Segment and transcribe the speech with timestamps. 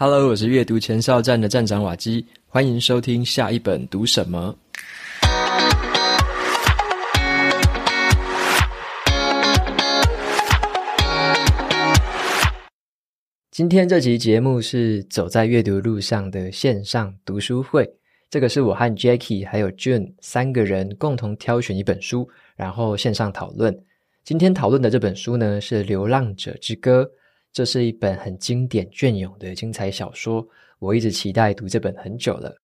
[0.00, 4.56] Hello，我是阅读前哨站的站长瓦基，欢迎收听下一本读什么。
[13.50, 17.84] 今天这集节目是走在阅读路上的线上读书会，
[18.30, 23.76] 这个是我和 Jackie 还有 June 三个人共同挑选一本书，然后线上讨论。
[24.22, 27.02] 今天讨论的这本书呢是《流浪者之歌》。
[27.58, 30.46] 这是一本很经典隽永的精彩小说，
[30.78, 32.54] 我一直期待读这本很久了。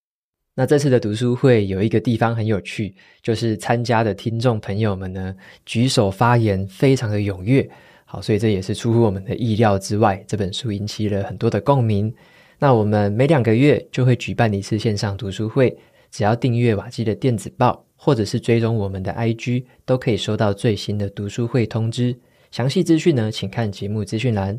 [0.55, 5.34] 那这次的读书会有一个地方很有趣，就是参加的听众朋友们呢，
[5.66, 7.68] 举手发言非常的踊跃，
[8.04, 10.24] 好，所以这也是出乎我们的意料之外。
[10.28, 12.15] 这本书引起了很多的共鸣。
[12.60, 15.76] 那我们每两个月就会举办一次线上读书会，
[16.09, 22.16] 只要订阅瓦基的电子报，或者是追踪我们的 IG，都可以收到最新的读书会通知。
[22.52, 24.56] 详细资讯呢，请看节目资讯栏。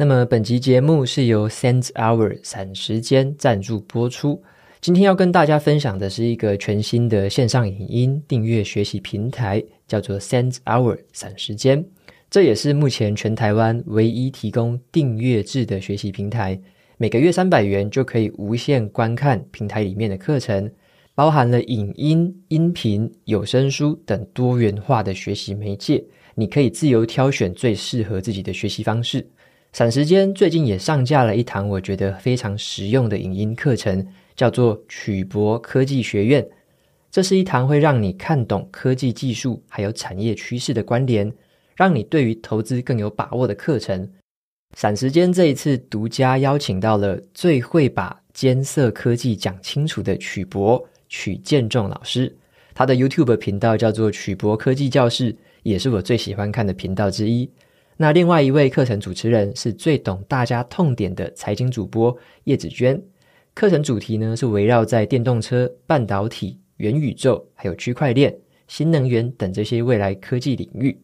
[0.00, 4.40] 那么本集节目是由 SansHour 散时间赞助播出。
[4.80, 11.84] 今天要跟大家分享的是一个全新的线上影音订阅学习平台，叫做 SansHour 散时间。
[12.30, 16.56] 这也是目前全台湾唯一提供订阅制的学习平台，
[16.96, 20.70] 每个月三百元就可以无限观看平台里面的课程，
[21.16, 26.04] 包含了影音、音频、有声书等多元化的学习媒介，
[26.36, 29.28] 你可以自由挑选最适合自己的学习方式。
[29.72, 36.46] 闪时间最近也上架了一堂我觉得非常实用的影音课程，叫做曲博科技学院。
[37.10, 41.30] 这是一堂会让你看懂科技技术还有产业趋势的关联，
[41.76, 44.10] 让你对于投资更有把握的课程。
[44.76, 52.34] 闪时间这一次独家邀请到了最会把艰涩科技讲清楚的曲博曲建仲老师，
[52.74, 57.48] 他的 YouTube 频道叫做曲博科技教室，也是我最喜欢看的频道之一。
[58.00, 63.02] 那另外一位课程主持人是最懂大家痛点的财经主播叶芷娟，
[63.54, 68.32] 课程主题呢是围绕在电动车、半导体、元宇宙、还有区块链、
[68.68, 70.96] 新能源等这些未来科技领域，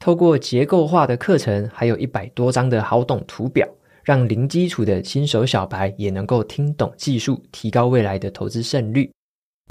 [0.00, 3.68] 透过结构化的课程，还有一百多张的好懂图表，
[4.02, 9.08] 让零基础的新手小白也能够听懂技术，提高未来的投资胜率。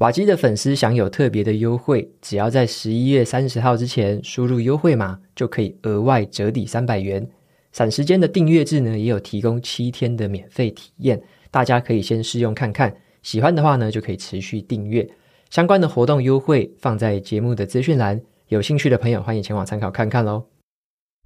[0.00, 7.28] 瓦基的粉丝享有特别的优惠，只要在十一月三十号之前输入优惠码，就可以额外折抵三百元。
[7.70, 15.06] 闪时间的订阅制呢，也有提供七天的免费体验，大家可以先试用看看，喜欢的话呢，就可以持续订阅。
[15.50, 18.18] 相关的活动优惠放在节目的资讯栏，
[18.48, 20.42] 有兴趣的朋友欢迎前往参考看看喽。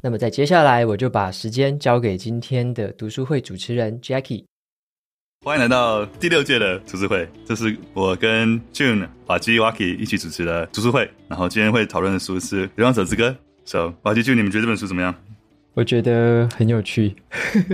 [0.02, 4.44] 那么在接下来，我就把时间交给今天的读书会主持人 Jackie。
[5.44, 11.06] 欢迎来到第六届的读书会，这是我跟 June、瓦基、瓦基一起主持的读书会。
[11.28, 13.28] 然后今天会讨论的书是《流浪者之歌》。
[13.66, 15.14] So，瓦基、June，你们觉得这本书怎么样？
[15.74, 17.14] 我觉得很有趣，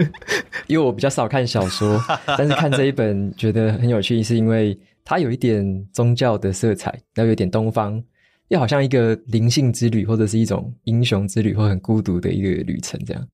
[0.67, 2.03] 因为我比较少看小说，
[2.37, 8.03] 但是看这一本觉得很有趣，是因为它有一点宗教的色彩，然后有点东方，
[8.49, 13.25] 又好像一个灵性之旅，或者是一种英雄之旅，或很孤独的一个旅程，这样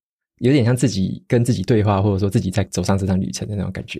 [0.40, 3.98] 有点像自己跟自己对话，或者说自己在走上这趟旅程的那种感觉。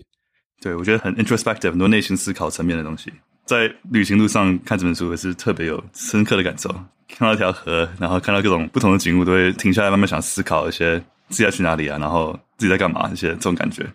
[0.61, 3.13] 对，我觉得很 introspective，很多内心思考层面的东西。
[3.45, 6.69] 在旅行路上看这本书，也是特别有深刻的感受。
[7.09, 13.87] 看到一条河，然后看到各种不同的景物，都会停下来慢慢想思考一些自己要去哪里啊，然后自己在干嘛，一些这种感觉。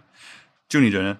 [0.69, 1.17] 就你觉得？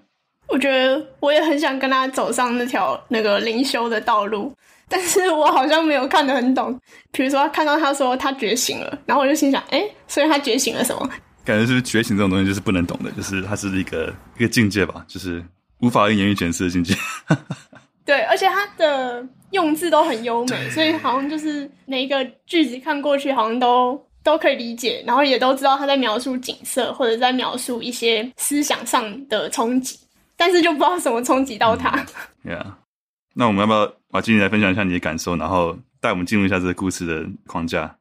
[0.47, 4.53] 我觉得我也很想跟他走上那条那个灵修的道路，
[4.88, 6.78] 但是我好像没有看得很懂。
[7.12, 11.09] 比如说，看到他说他觉醒了，然后我就心想，哎，所以他觉醒了什么？
[11.44, 15.44] 感觉是不是觉醒这种东西就是不能懂的，就是它是一个一个境界吧，就是
[15.79, 16.96] 无法用言语诠释的境界。
[18.06, 29.97] 对，而且它的用字都很优美，所以好像就是每一个句子看过去，好像都都可以理解，然后也都知道他在描述景色或者在描述一些思想上的冲击，
[30.35, 32.06] 但是就不知道什么冲击到他。
[32.44, 32.78] 对啊，
[33.34, 37.96] 那我们要不要瓦基来分享一下你的感受，然后带我们进入一下这个故事的框架？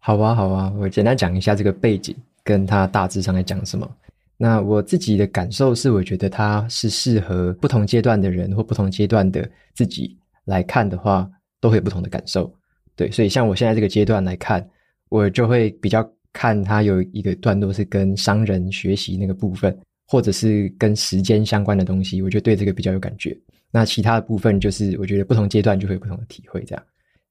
[0.00, 2.16] 好啊，好啊，我简单讲一下这个背景。
[2.44, 3.90] 跟他大致上在讲什么？
[4.36, 11.30] 那我自己的感受是，我觉得他是适合不同阶段的人或不同阶段的自己来看的话，
[11.60, 12.52] 都会有不同的感受。
[12.96, 14.68] 对，所以像我现在这个阶段来看，
[15.10, 19.78] 我就会比较看他有一个段落是跟商人学习那个部分，
[20.08, 23.38] 或者是跟时间相关的东西，我就对这个比较有感觉。
[23.70, 26.64] 那其他的部分就是我觉得不同阶段就会有不同的体会。
[26.64, 26.84] 这样，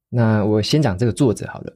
[0.09, 1.73] 那我先讲这个作者好了。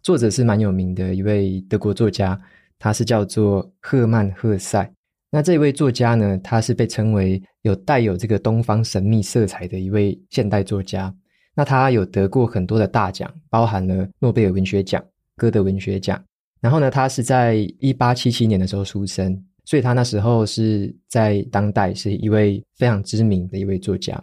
[0.00, 2.40] 作者是蛮有名的一位德国作家。
[2.78, 4.90] 他是叫做赫曼·赫塞。
[5.30, 11.14] 那这位作家呢，他是被称为有带有这个东方神秘色彩的一位现代作家。
[11.54, 15.04] 那他有得过很多的大奖，包含了诺贝尔文学奖、
[15.36, 16.22] 歌德文学奖。
[16.60, 19.42] 然后呢，他是在一八七七年的时候出生。
[19.68, 24.22] 所以他那时候是在当代是一位非常知名的一位作家。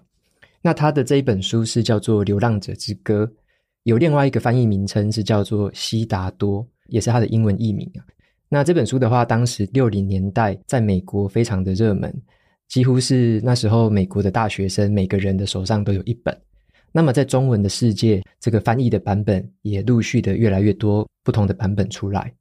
[0.61, 3.25] 那他的这一本书是叫做《流浪者之歌》，
[3.83, 7.99] 有另外一个翻译名称是叫做《悉达多》，也是他的英文译名啊。
[8.49, 12.13] 那这本书的话，当时六零年代在美国非常的热门，
[12.67, 16.35] 几乎是那时候美国的大学生每个人的手上都有一本。
[16.91, 22.31] 那么在中文的世界，这个翻译的版本也陆续的越来越多不同的版本出来。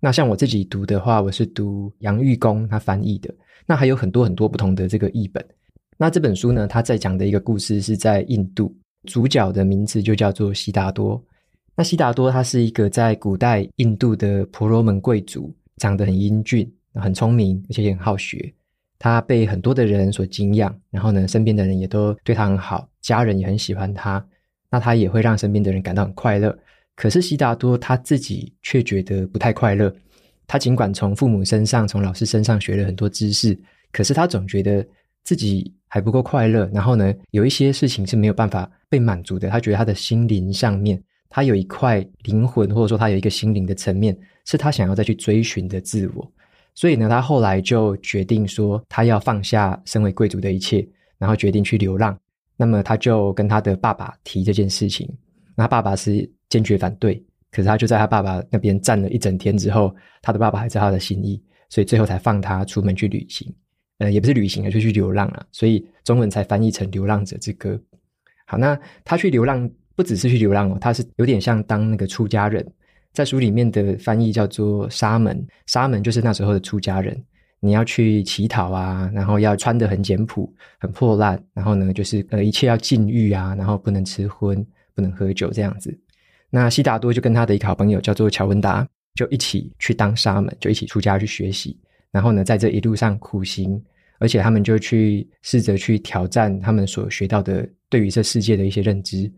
[0.00, 3.32] 那像我自己读的话，我是读杨玉公他翻译的。
[3.66, 5.46] 那还有很多很多不同的这个译本。
[5.96, 8.74] 那这本书呢，他在讲的一个故事是在印度，
[9.04, 11.22] 主角的名字就叫做悉达多。
[11.80, 18.52] 那悉达多他是一个在古代印度的婆罗门贵族，长得很英俊，很聪明，而且也很好学。
[18.98, 24.22] 他被很多的人所敬仰，然后呢，身边的人也都对他很好，家人也很喜欢他。
[24.70, 26.54] 那他也会让身边的人感到很快乐。
[26.96, 29.90] 可是悉达多他自己却觉得不太快乐。
[30.46, 33.58] 他尽管从父母身上、从老师身上学了很多知识，
[33.90, 34.86] 可是他总觉得
[35.24, 36.68] 自己还不够快乐。
[36.74, 39.48] 然后呢，有一些事情是没有办法被满足的。
[39.48, 46.32] 他觉得他的心灵上面，他有一块灵魂，或者说他有一个心灵的层面，是他想要再去追寻的自我。
[46.74, 50.86] 所以呢，他后来就决定说，他要放下身为贵族的一切，
[51.16, 52.14] 然后决定去流浪。
[52.58, 55.08] 那么他就跟他的爸爸提这件事情，
[55.54, 56.30] 那爸爸是。
[56.50, 57.14] 坚决反对，
[57.52, 63.54] 可是他就在他爸爸那边站了一整天之后，他的爸爸还知道他的心意，所以最后才放他出门去旅行。
[63.98, 65.46] 呃，也不是旅行，啊，就去流浪了。
[65.52, 67.70] 所以中文才翻译成《流浪者之歌》。
[68.46, 72.66] 好，那他去流浪不只是去流浪哦，他是有点像当那个出家人，
[73.12, 75.46] 在书里面的翻译叫做沙门。
[75.66, 77.22] 沙门就是那时候的出家人，
[77.60, 85.94] 你要去乞讨啊，然后要穿得很简朴、很破烂，然后呢，就是呃一切要禁欲啊，然后不能吃荤、不能喝酒这样子。
[86.48, 91.78] 那悉达多就跟他的一个好朋友叫做乔文达，就一起去当沙门，就一起出家去学习。
[92.10, 93.78] 然后呢，在这一路上苦行，
[94.18, 99.30] 而且他们就去试着去挑战他们所学到的对于这世界的一些认知。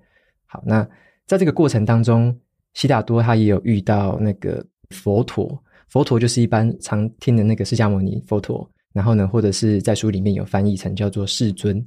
[0.53, 0.87] 好，那
[1.27, 2.39] 在这个过程当中，
[2.75, 5.59] 悉达多他也有遇到那个佛陀，
[5.89, 8.71] 佛陀就是一般常听的那个释迦牟尼佛陀。
[8.93, 11.83] 然后呢，或者是在书里面有翻译成叫做世尊。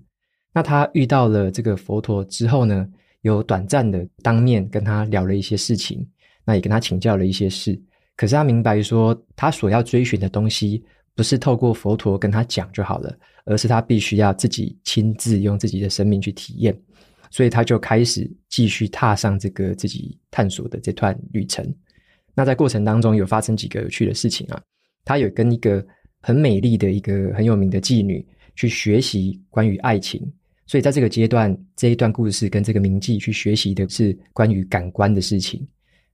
[0.52, 2.88] 那他遇到了这个佛陀之后呢，
[3.22, 6.04] 有短暂的当面跟他聊了一些事情，
[6.44, 7.80] 那也跟他请教了一些事。
[8.16, 10.84] 可是他明白说，他所要追寻的东西
[11.14, 13.16] 不是透过佛陀跟他讲就好了，
[13.46, 16.76] 而是他必须要自己亲自用自己的生命去体验。
[17.36, 21.70] 所以他就开始继续踏上这个自己探索的这段旅程。
[22.34, 24.62] 那在过程当中有发生几个有趣的事情啊，
[25.04, 25.86] 他有跟一个
[26.22, 30.22] 很美丽的一个很有名的妓女去学习关于爱情。
[30.66, 35.68] 所以在这个阶段，这一段故事跟这个名妓去学习的是关于感官的事情。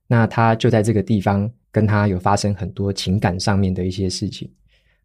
[0.08, 4.50] 那他就在这个地方跟他有发生很多情感上面的一些事情。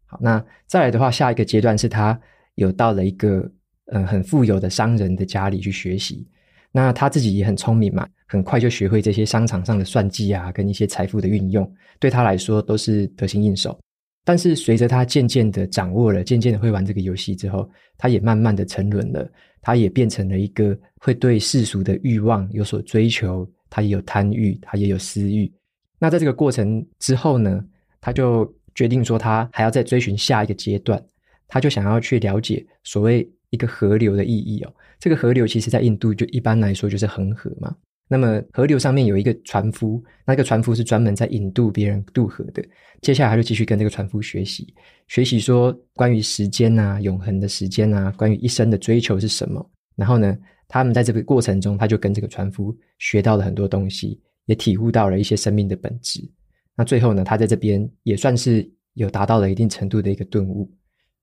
[0.04, 2.20] 好，那再来的话，下一个阶段是他
[2.56, 3.48] 有到了一个
[3.88, 6.26] 呃很富有的商人的家里去学习。
[6.70, 13.78] 那他自己也很聪明嘛，很快就学会这些商场上的算计啊，跟一些财富的运用，对他来说都是得心应手。
[14.24, 19.26] 但是随着他渐渐的掌握了，渐渐的会玩这个游戏之后，他也慢慢的沉沦了。
[19.60, 25.50] 他也变成了一个会对世俗的欲望有所追求，他也有贪欲，他也有私欲。
[25.98, 27.64] 那在这个过程之后呢，
[28.00, 31.02] 他就决定说，他还要再追寻下一个阶段。
[31.48, 34.74] 他就想要去了解所谓一个河流的意义哦。
[34.98, 37.74] 这个河流其实在印度就一般来说就是恒河嘛。
[38.10, 42.64] 那么河流上面有一个船夫，那个船夫是专门在引渡别人渡河的。
[43.02, 44.72] 接下来他就继续跟这个船夫学习，
[45.08, 49.70] 学习说关于时间啊、永恒的时间啊，关于一生的追求是什么。
[49.94, 50.34] 然后呢，
[50.68, 56.26] 他们在这个过程中，他就跟这个船夫学到了很多东西，也体悟到了一些生命的本质。
[56.74, 60.70] 那最后呢，他在这边也算是有达到了一定程度的一个顿悟。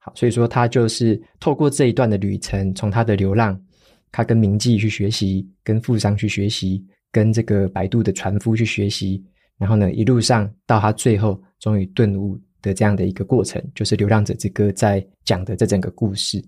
[0.06, 3.60] 好，所以说他就是透过这一段的旅程，从他的流浪。
[4.12, 6.82] 他跟名妓去学习，跟富商去学习，
[7.12, 9.22] 跟这个摆渡的船夫去学习，
[9.58, 16.42] 然后呢，一路上到他最后终于顿悟的这样的一个过程，就是《流浪者之歌》在讲的这整个故事。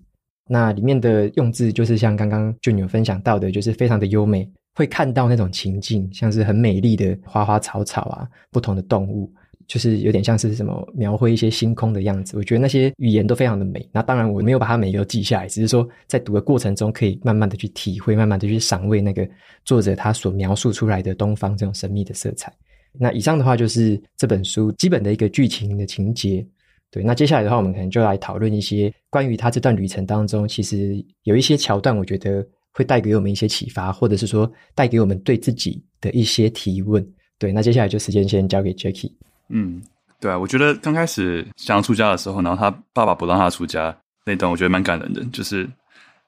[0.48, 9.30] 那里面的用字就是像刚刚就有分享到的，就是非常的优美，会看到那种情境，像是很美丽的花花草草啊，不同的动物。
[9.68, 13.86] 就是有点像是什么描绘一些星空的样子，我觉得那些语言都非常的美。
[13.92, 19.28] 那当然我没有把它每一个都记下来，只是说在读的过程中可以慢慢的去体会，慢慢的去赏味那个
[19.64, 22.52] 作者他所描述出来的东方这种神秘的色彩。
[22.94, 26.44] 那以上的话就是这本书基本的一个剧情的情节。
[26.90, 37.06] 对，那接下来的话我们可能就来讨论一些关于他这段旅程当中，其实有一些桥段，我觉得会带给我们一些启发，或者是说带给我们对自己的一些提问。
[37.38, 39.12] 对，那接下来就时间先交给 Jacky。
[39.48, 39.82] 嗯，
[40.20, 45.24] 对啊，我觉得刚开始想要出家的时候，然后他爸爸不让他出家那段，我觉得蛮感人的。
[45.26, 45.68] 就是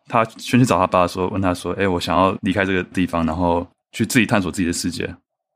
[0.06, 5.04] 他先去找他爸说，问他说：“哎，我想要离开这个地方，然后去自己探索自己的世界。”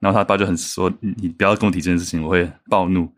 [0.01, 3.11] 然后他爸就很说：“你不要跟我提这件事情，我会暴怒。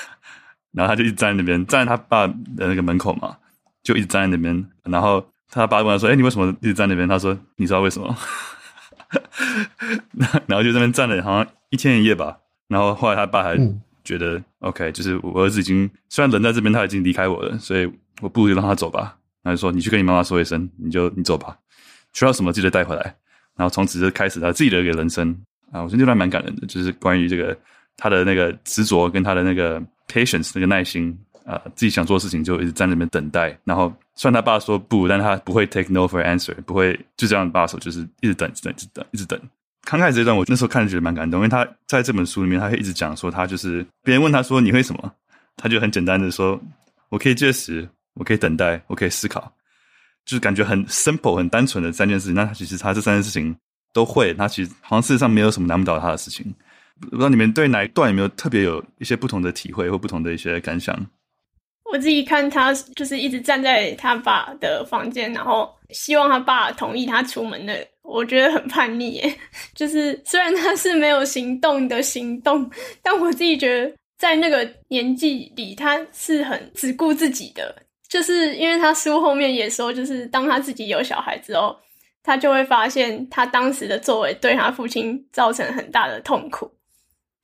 [0.72, 3.36] ”然后他就一直站在那边，站在他爸的那个门口嘛，
[3.82, 4.70] 就一直站在那边。
[4.84, 8.16] 然后他爸问他说：“哎，你为什么一直站在那边？”他说：“你知道为什么？”
[10.46, 12.38] 然后就在那边站了好像一天一夜吧。
[12.72, 13.54] 然后后来他爸还。
[13.54, 17.88] 嗯觉得 OK，就是我儿子已经虽然人在这边，他已经离开我了，所以
[18.20, 19.16] 我不如就让他走吧。
[19.44, 21.56] 他就说：“你去跟你妈妈说一声，你就你走吧，
[22.12, 23.02] 需要什么记得带回来。”
[23.54, 25.30] 然后从此就开始他自己的一个人生
[25.70, 27.56] 啊，我觉得这段蛮感人的，就是关于这个
[27.96, 33.56] 他的那个执着跟他的那个 patience 那个耐心啊，自己想做的事情就一直在那边等待。
[33.62, 39.40] 然后虽然他爸说不，但他不会 take no for answer，不会就这样罢手，就是一直等，一直等，一直等，一直等。
[39.84, 45.12] 刚开始这段，我那时候看着觉得蛮感动，因为他在这本书里面，他会一直讲说，他就是别人问他说你会什么，
[45.56, 46.60] 他就很简单的说，
[47.08, 49.52] 我可以借时，我可以等待，我可以思考，
[50.24, 52.34] 就是感觉很 simple、很单纯的三件事情。
[52.34, 53.54] 那他其实他这三件事情
[53.92, 56.54] 都会，他其实好像事实上没有什么难不倒他的事情。
[57.00, 60.96] 不知道你们对哪一段有没有特别有一些不同的体会或不同的一些感想？
[61.92, 69.34] 我自己看他就是一直站在他爸的房间，然后希望他爸同意他出门的，我觉得很叛逆耶。
[69.74, 72.70] 就是虽然他是没有行动的行动，
[73.02, 77.74] 但我自己觉得在那个年纪里，他是很只顾自己的。
[78.08, 81.74] 就是因为他书后面也说，就是当他自己有小孩之后，
[82.22, 86.70] 他就会发现他当时的作为对他父亲造成很大的痛苦。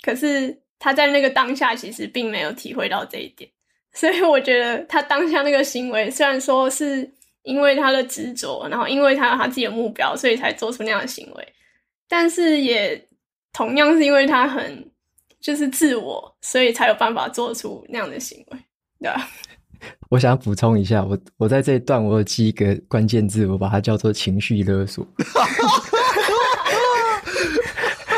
[0.02, 3.50] 可是他在那个当下，其实并没有体会到这一点。
[3.94, 7.10] 所以我觉得他当下那个行为，虽然说是
[7.48, 11.48] 因为他的执着，然后因为他有他自己的目标，所以才做出那样的行为，
[12.06, 13.08] 但是也
[13.54, 14.90] 同样是因为他很
[15.40, 18.58] 就是自我，所以才有办法做出那样的行为，
[19.00, 19.26] 对吧？
[20.10, 25.06] 我想补充一下，我我在这一段我有记一个关键字，我把它叫做情绪勒索。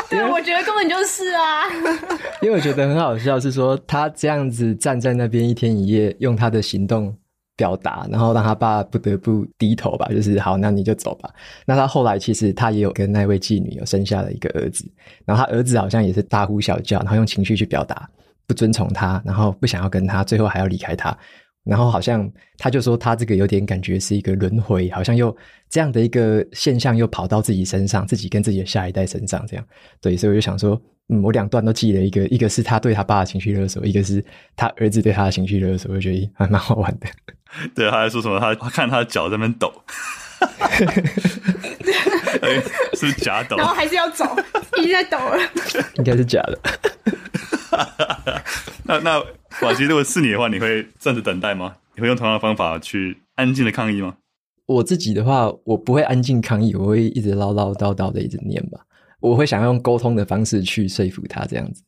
[0.09, 1.69] 对， 我觉得根本就是啊。
[2.41, 7.15] 因为我觉得很好笑，是说他这样子站在那边一天一夜，用他的行动
[7.55, 11.29] 表达，然后让他爸不得不低头吧，就是好，那你就走吧。
[11.65, 14.89] 那他后来其实他也有跟那位妓女有生下了一个儿子，
[15.25, 18.09] 然后他儿子好像也是大呼小叫，然后用情绪去表达
[18.47, 21.15] 不尊崇他，然后不想要跟他，最后还要离开他。
[21.63, 22.27] 然后好像
[22.57, 25.35] 他就说他这个有点感觉是一个轮回，好像又
[25.69, 29.63] 这样的一个现象又跑到自己身上，自己跟自己的下一代身上这样。
[30.01, 37.05] 对，所以我就想说，嗯，我两段都记了一个，一个是他对他爸的情绪勒索，一个是他儿子对他的情绪勒索，我觉得还蛮好玩的。
[37.75, 38.39] 对，他还说什么？
[38.39, 39.71] 他他看他的脚在那边抖，
[42.93, 43.57] 是不是假抖？
[43.57, 44.25] 然后还是要走，
[44.77, 45.37] 已经在抖了，
[45.95, 46.59] 应该是假的。
[48.83, 49.23] 那 那。
[49.61, 51.75] 瓦基，如果是你的话，你会站着等待吗？
[51.93, 54.15] 你会用同样的方法去安静的抗议吗？
[54.65, 58.79] 我自己的话，我不会安静抗议，我会一直唠唠叨叨的一直念吧。
[59.19, 61.83] 我会想要用沟通的方式去说服他这样子。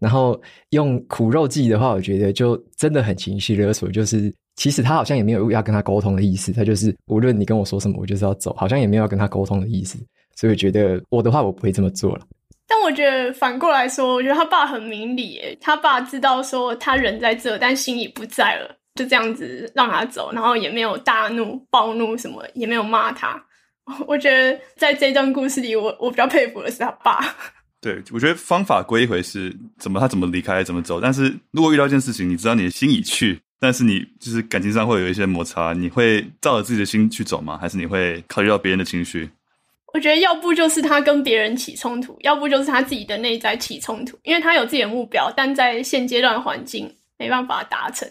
[0.00, 0.38] 然后
[0.70, 3.88] 用苦肉计的话，我觉得就真的很情绪勒索。
[3.88, 9.98] 就是其实他好像也没有要跟他沟通的意思，他就是无论你跟我说什么，我就是要走，好像也没有要跟他沟通的意思。
[10.36, 12.26] 所以我觉得我的话，我不会这么做了。
[12.66, 23.40] 但我觉得反过来说，我觉得他爸很明理诶，他爸知道说他人在这，但心已不在了，就这样子让他走，然后也没有大怒、暴怒什么，也没有骂他。
[24.08, 27.20] 我觉得在这段故事里，我我比较佩服的是他爸。
[27.82, 37.56] 对，我觉得方法归一回是怎么他怎么离开怎么走，但是如果遇到一件事情，你知道你的心已去，但是你就是感情上会有一些摩擦，你会照着自己的心去走吗？
[37.58, 39.30] 还是你会考虑到别人的情绪？
[39.94, 48.06] 我觉得要不就是他跟别人起冲突，要不就是他自己的内在起冲突，因为他有自己的目标，但在现阶段环境没办法达成，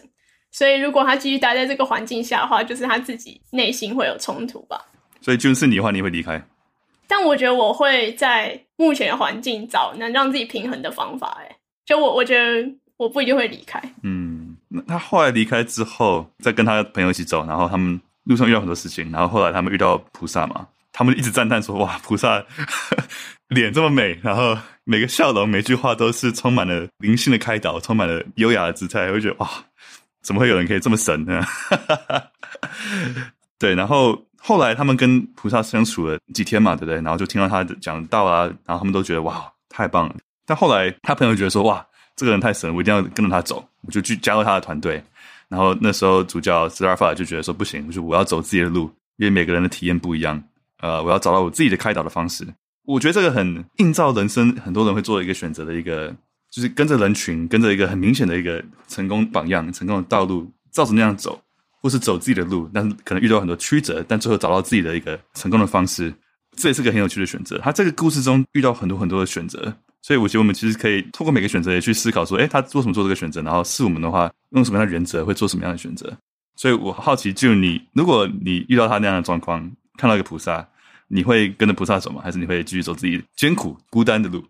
[0.50, 4.84] 所以如果他继续待在这个环境下的话，就是他自己内心会有冲突吧。
[5.20, 6.42] 所以就是你的话，你会离开？
[7.06, 11.38] 但我觉得我会在目前的环境找能让自己平衡的方法。
[11.40, 11.56] 哎，
[11.86, 13.80] 就我我觉得我不一定会离开。
[14.02, 14.43] 嗯，那
[14.86, 20.66] 他后来离开之后，再跟他朋友一起走，然后他们路上遇到很多事情，然后后来他们遇到菩萨嘛。
[20.96, 22.40] 他们一直赞叹说：“哇，菩萨
[23.50, 29.50] 脸这么美，然后每个笑容、每句话都是充满了灵性的开导，充满了优雅的姿态。”我觉得哇，
[30.22, 31.44] 怎么会有人可以这么神呢？
[33.58, 36.94] 对，然后后来他们跟菩萨相处了几天嘛，对不对？
[36.96, 40.14] 然后就听到他讲道啊，然后他们都觉得哇，太棒了。
[40.46, 41.84] 但后来他朋友觉得说：“哇，
[42.16, 45.02] 这个人太神，我一定要跟着他走。”我就去加入他的团队。
[45.48, 50.42] 然后那时候主教斯拉法就觉得说：“不行，我就我要走自己的路，因为每个人的体验不一样。”
[50.80, 52.46] 呃，我要找到我自己的开导的方式。
[52.84, 56.14] 我觉得这个很映照人生，很多人会做一个选择的一个
[56.50, 61.40] 就是跟着人群，跟着一个很明显的一个成功榜样、成功的道路，照着那样走，
[61.80, 66.12] 或是走自己的路，但是可能遇到很多曲折，但最后找到自己的一个成功的方式，
[66.56, 67.58] 这也是个很有趣的选择。
[67.58, 73.40] 他这个故事中遇到很多很多的选择，所以我觉得我们其实可以透过每个选择也去思考说，哎，他做什么做这个选择？
[73.40, 76.14] 然后是我们的话，用什么样的原则会做什么样的选择？
[76.56, 79.58] 所以我好奇，就你，如果你遇到他那样的状况，
[79.96, 80.68] 看到一个菩萨，
[81.08, 82.20] 你会跟着菩萨走吗？
[82.22, 84.44] 还是你会继续走自己艰苦孤单的路？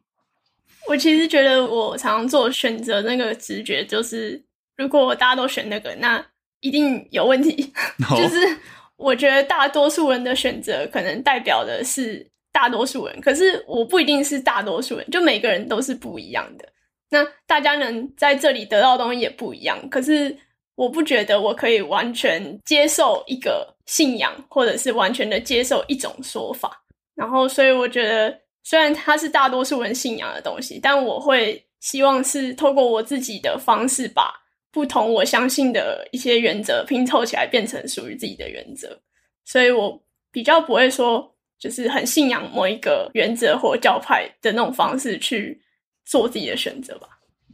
[0.89, 4.43] 我其实觉得，我常常做选择那个直觉就是，
[4.77, 6.21] 如果大家都选那个，那
[6.63, 7.73] 一定有问题。
[7.99, 8.09] No.
[8.21, 8.59] 就是
[8.97, 16.67] 我觉得大多数人的选择可能代表的是大多数人，可是我不一定是大多数人，就每个人都是不一样的。
[17.11, 20.39] 那大家能在这里得到的东西也不一样，可是。
[20.77, 26.85] 我不觉得我可以完全接受一个信仰，或者是完全的接受一种说法。
[27.15, 34.35] 然后，所以我觉得，虽然它是大多数人信仰的东西，但我会希望是透过我自己的方式，把
[34.73, 39.01] 不同我相信的一些原则拼凑起来，变成属于自己的原则。
[39.45, 45.61] 所以我比较不会说，就是很信仰某一个原则或教派的那种方式去
[46.05, 47.09] 做自己的选择吧。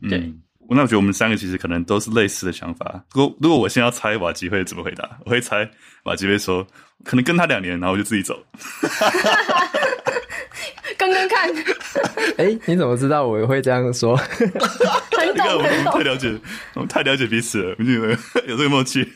[0.09, 0.19] 对。
[0.19, 0.43] 嗯
[0.73, 3.05] 那我觉得我们三个其实可能都是类似的想法。
[3.13, 5.69] 如果如果我现在要猜瓦吉会怎么回答，我会猜
[6.05, 6.65] 瓦吉会说，
[7.03, 8.41] 可能跟他两年，然后我就自己走。
[10.99, 11.51] 跟跟看。
[12.37, 14.17] 哎、欸，你怎么知道我会这样说？
[14.17, 16.39] 很懂，我们太了解，
[16.75, 18.09] 我们太了解彼此了，我觉得
[18.49, 19.07] 有这个默契。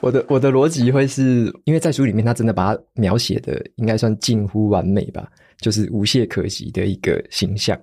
[0.00, 5.28] 我的我的逻辑会是因为在书里面，他真的把它描写的应该算近乎完美吧，
[5.60, 7.78] 就是无懈可击的一个形象。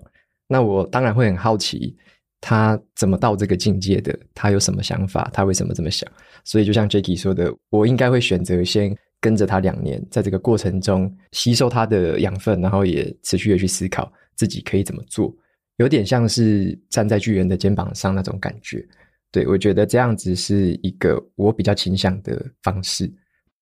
[0.47, 1.95] 那我当然会很好奇。
[2.41, 4.15] 他怎么到这个境界的？
[4.35, 5.27] 他有什么想法？
[5.33, 6.07] 他为什么这么想？
[6.43, 8.95] 所以就像 Jacky 说的，我应该会选择先
[9.25, 15.35] 跟着他两年，在这个过程中吸收他的养分，然后也持续的去思考自己可以怎么做，
[15.77, 18.87] 有点像是站在巨人的肩膀上那种感觉。
[19.31, 23.11] 对，我觉得这样子是一个我比较倾向的方式。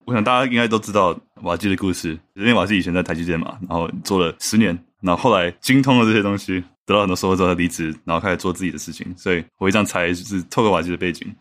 [0.06, 6.62] 我想大家应该都知道瓦基的故事，因为瓦基以前在台积电嘛，然后做了十年，然后后来精通了这些东西。
[6.86, 9.08] 得到很多收获之后，他离职，然后开始做自己的事情。
[9.16, 11.34] 所以我会这样猜，就是透过瓦基的背景。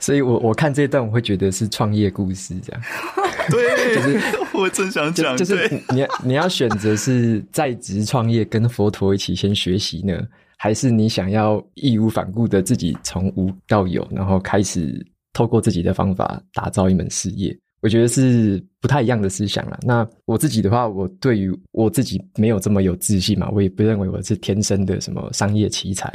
[0.00, 2.82] 所以我我看这一段，我会觉得是创业故事这样。
[3.50, 4.20] 对， 就是
[4.52, 10.20] 我正想讲，就是你你要选择是在职创业，跟佛陀一起先学习呢，
[10.56, 17.56] 还是你想要义无反顾的自己从无到有，然后开始透过自己的方法打造一门事业？
[17.82, 19.78] 我觉得是不太一样的思想了。
[19.82, 26.12] 那我自己的话，我对于我自己没有这么有自信嘛，我也不认为我是天生的什么商业奇才。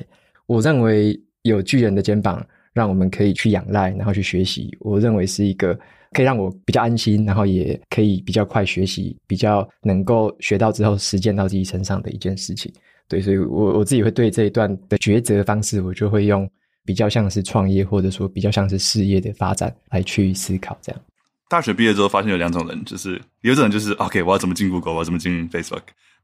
[0.48, 4.76] 我认为有巨人的肩膀，让我们可以去仰赖，然后去学习。
[4.82, 5.80] 我认为是一个
[6.12, 12.72] 可以让我比较安心，然后也可以比较快学习，比较能够学到之后实践到自己身上的一件事情。
[13.08, 16.50] 对，所以我我自己会对这一段的抉择方式，我就会用
[16.86, 21.02] 比较像是创业，或者说比较像是事业的发展来去思考这样。
[21.50, 25.82] 大学毕业之后，发现有两种人，就是有一种人就是 OK，我要怎么进 Google，我要怎么进 Facebook。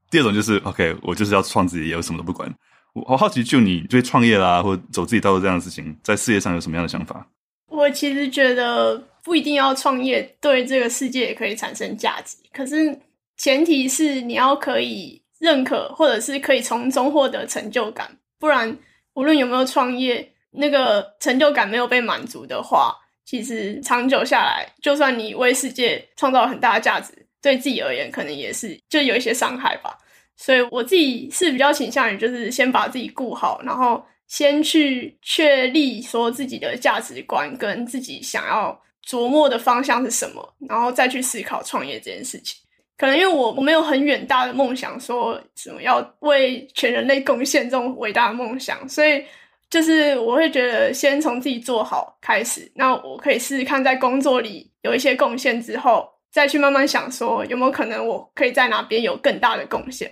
[0.10, 2.50] 第二种就是 OK，我就是要创自己业，我什么都不管。
[2.94, 7.28] 我好好奇，就你对创业啦，或走自己道路这样的事情，在事业上有什么样的想法？
[7.70, 12.38] 我其实觉得不一定要创业，对这个世界也可以产生价值。
[12.54, 12.98] 可是
[13.36, 18.10] 前提是你要可以认可，或者是可以从中获得成就感。
[18.40, 18.78] 不然，
[19.16, 22.96] 无论有没有创业，那个成就感没有被满足的话。
[23.26, 29.98] 其实长久下来，就算你为世界创造很大的价值，对自己而言可能也是就有一些伤害吧。
[30.38, 42.58] 所以我自己是比较倾向于，就是先把自己顾好，然后先去确立说自己的价值观跟自己想要琢磨的方向是什么，然后再去思考创业这件事情。
[42.98, 49.24] 可能因为我我没有很远大的梦想，说什么要为全人类贡献这种伟大的梦想，所以。
[49.70, 60.10] 就是我会觉得先从自己做好开始，那我可以试试看在工作里有一些贡献之后，再去慢慢想说有没有可能我可以在哪边有更大的贡献。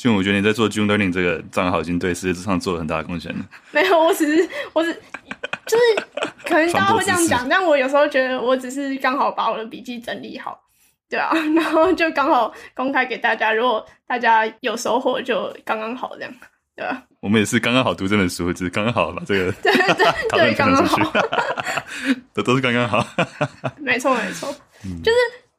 [0.00, 3.44] 就我觉得你在做 June Learning 这个账号已经对世界上做了很大的贡献了。
[3.70, 4.90] 没有，我只是我只
[5.66, 5.82] 就是
[6.46, 10.58] 可能大家会这样讲，但我有时候觉得我只是刚好把我的笔记整理好，
[11.10, 16.32] 对啊，然后就刚好公开给大家，如果大家有收获就刚刚好这样。
[16.74, 19.94] 对啊，我们也是刚刚好读这本书，只是刚刚好把这个对对
[20.32, 21.12] 对刚刚好，
[22.32, 23.06] 这都是刚刚好。
[23.76, 24.50] 没错没错，
[25.04, 25.18] 就是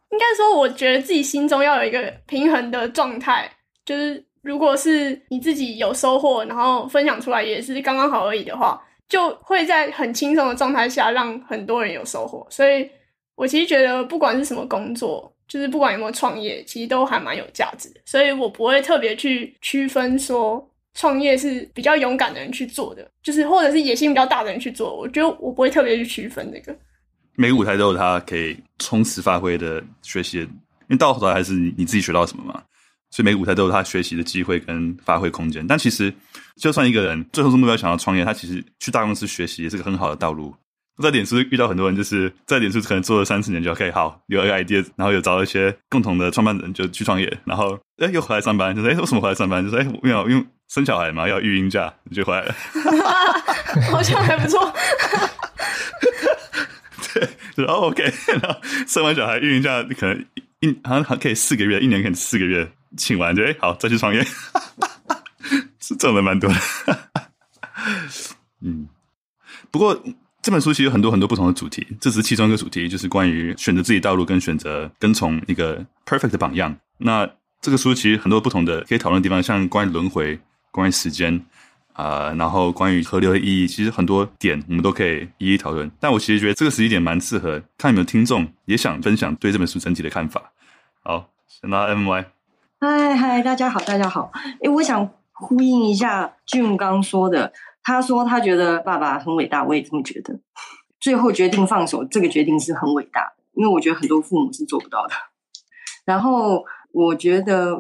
[0.10, 3.48] 应该说，我觉得自己心中要有一个平衡的状态，
[3.86, 12.46] 就是如果是你自己有收获，然后分享出来也是刚刚好而已的话，就会在很轻松的状态下让很多人有收获。
[12.50, 12.90] 所以
[13.36, 18.02] 我其实觉得，不管是什么工作，就是不管有没有创业，其实都还蛮有价值的。
[18.06, 20.68] 所以我不会特别去区分说。
[20.94, 24.94] 创业是比较勇敢的人去做的，就是或者是野心比较大的人去做。
[24.94, 26.78] 我觉得我不会特别去区分这个。
[27.38, 30.50] 每个舞台都有它可以充实发挥的学习，因
[30.90, 32.62] 为到头来还是你你自己学到什么嘛。
[33.12, 35.66] 所以每个舞台都有他学习的机会跟发挥空间。
[35.68, 36.12] 但其实，
[36.56, 40.56] 就算一个人最后是目标想要创业，他其实去大公司学习也是个很好的道路。
[41.02, 49.64] 在脸书遇到很多人，就是在脸书可能做了三四年就 OK，好，有一个 idea，然后有找一些共同的创办人就去创业，然后哎又回来上班，就是哎为什么回来上班？
[49.64, 52.56] 就是哎没有因为生小孩嘛，要育婴假就回来了，
[53.90, 54.72] 好像还不错。
[57.14, 58.04] 对，就哦 OK，
[58.40, 60.26] 然后生完小孩育婴假可能
[60.60, 62.70] 一好像还可以四个月，一年可以四个月。
[62.98, 64.24] 请完就，好，再去创业，
[65.80, 66.60] 是挣了蛮多的。
[68.62, 68.88] 嗯，
[69.72, 70.00] 不过
[70.42, 76.76] 这本书其实有很多很多不同的主题，这是其中一个主题，就是关于选择自己道路跟选择跟从一个 perfect 的榜样。
[76.98, 77.30] 那
[77.62, 80.40] 这个书其实很多不同的可以讨论的地方，像关于轮回、
[80.72, 81.44] 关于时间
[81.94, 85.90] 啊、然后关于河流的意义，其实很多点我们都可以一一讨论。
[86.00, 90.52] 但我其实觉得这个时机点蛮适合，看有没有听众也想分享对这本书整体的看法。
[91.04, 92.26] 好，先拿 MY。
[92.84, 94.32] 嗨嗨，大家好，大家好。
[94.60, 100.40] 诶，我想呼应一下 June 刚说的，他说他觉得爸爸很伟大，我也这么觉得。
[101.00, 105.14] 最后决定放手，这个决定是很伟大，因为我觉得很多父母是做不到的。
[106.06, 107.78] 然后我觉得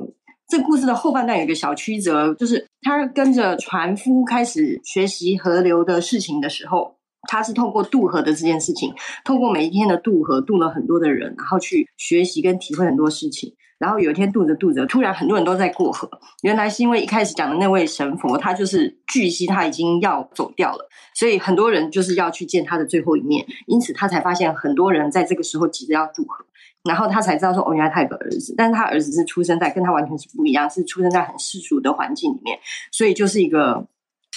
[0.47, 8.93] 这故事的后半段有一个小曲折，就是他跟着船夫开始学习河流的事情的时候，他是透过渡河的这件事情，
[9.25, 13.55] 透过每一天的渡河，渡了很多的人，然后去学习跟体会很多事情。
[13.81, 16.07] 然后有一天渡着渡着，突然很多人都在过河。
[16.43, 23.43] 原来是因为一开始讲的那位神佛，他就是据悉他已经要走掉了，所以很多人就是要去见他的最后一面。
[23.65, 26.45] 因此他才发现很多人在这个时候急着要渡河，
[26.83, 32.59] 然后他才知道说，哦，原来他有个儿子，但是他儿子是出生在跟他完全是不一样，是出生在很世俗的环境里面，
[32.91, 33.87] 所以就是一个。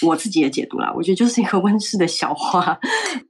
[0.01, 2.77] 我自己的解读啦，我觉得就是一个温室的小花，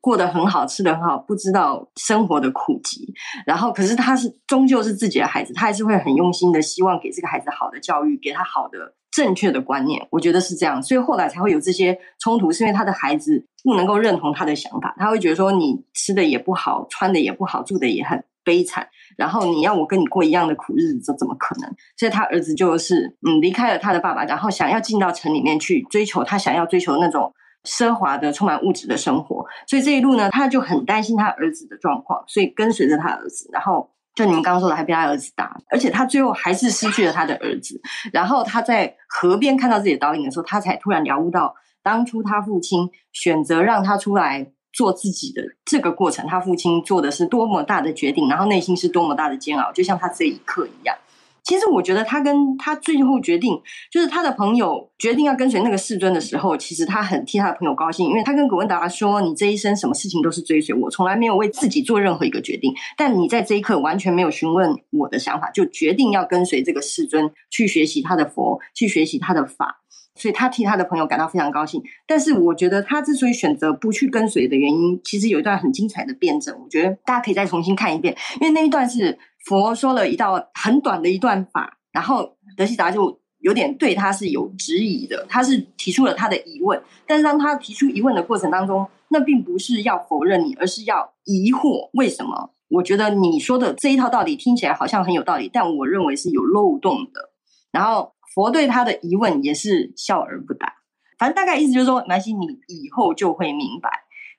[0.02, 3.14] 过得很好，吃得很好，不知道生活的苦集。
[3.46, 10.08] 然后，可是他是终究是自己的孩子，他还是会很用心的，希望给这个孩子好的教育，给他好的正确的观念。
[10.10, 18.88] 我觉得是这样，所以后来才会有这些冲突，是因为他的孩子不能够认同他的想法，他会觉得说你吃的也不好，穿的也不好，住的也很悲惨。
[19.18, 21.70] 然后你要我跟你过一样的苦日子，这怎么可能？
[21.98, 29.46] 所以他儿子就是嗯离开了他的爸爸，然后想要进到城里面去追求他想要追求的那种奢华的、充满物质的生活。
[29.68, 33.50] 所以这一路呢，他就很担心他儿子的状况，所以跟随着他儿子。
[33.52, 37.82] 然后就你们刚刚说的，还被他儿子打，而且他最后还是失去了他的儿子。
[38.12, 44.52] 然后他在河边看到自己的倒影的时候，他才突然了悟到，当初他父亲选择让他出来。
[44.76, 50.96] 做自己的这个过程，他父亲做的是多么大的决定，然后内心是多么大的煎熬，就像他这一刻一样。
[51.44, 53.62] 其实我觉得他跟他最后决定，
[53.92, 69.84] 就是他的朋友决定要跟随那个世尊的时候，其实他很替他的朋友高兴，因为他跟古文达说：“你这一生什么事情都是追随我，从来没有为自己做任何一个决定，但你在这一刻完全没有询问我的想法，就决定要跟随这个世尊去学习他的佛，去学习他的法。”
[70.16, 92.52] 所以他替他的朋友感到非常高兴，但是我觉得他之所以选择不去跟随的原因，其实有一段很精彩的辩证，我觉得大家可以再重新看一遍，因为那一段是佛说了一道很短的一段法，然后德西达就有点对他是有质疑的，他是提出了他的疑问，但是当他提出疑问的过程当中，那并不是要否认你，而是要疑惑为什么？
[92.70, 97.32] 我觉得你说的这一套道理听起来好像很有道理，但我认为是有漏洞的，
[97.74, 98.15] 然后。
[98.36, 100.74] 佛对他的疑问也是笑而不答，
[101.18, 103.90] 反正大概意思就是说，南希，你以后就会明白，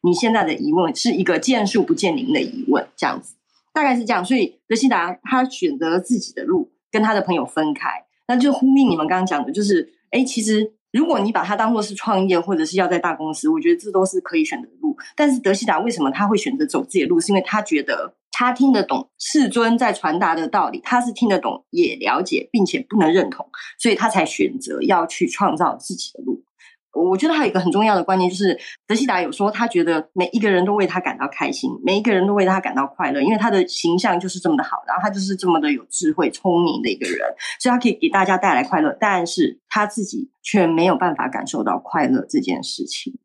[0.02, 3.36] 你现在的疑问是一个见树不见林的疑问，这样子，
[3.72, 4.22] 大概是这样。
[4.22, 14.96] 所以德希达他选择了自己的路，跟他的朋友分开，那就呼应你们刚刚讲的，就是，哎，其实如果你把它当做是创业，或者是要在大公司，我觉得这都是可以选择的路。
[15.14, 17.20] 但是德西达为什么他会选择走自己的路？
[17.20, 18.14] 是因为他觉得。
[18.38, 26.44] 他听得懂世尊在传达的道理，他是听得懂，也了解，并且不能认同，所以他才选择要去创造自己的路。
[26.96, 37.18] 我觉得还有一个很重要的观念，就是德西达有说，他觉得每一个人都为他感到开心，每一个人都为他感到快乐，因为他的形象就是这么的好，然后他就是这么的有智慧、聪明的一个人，
[37.60, 43.18] 所以他可以给大家带来快乐，但是他自己却没有办法感受到快乐这件事情，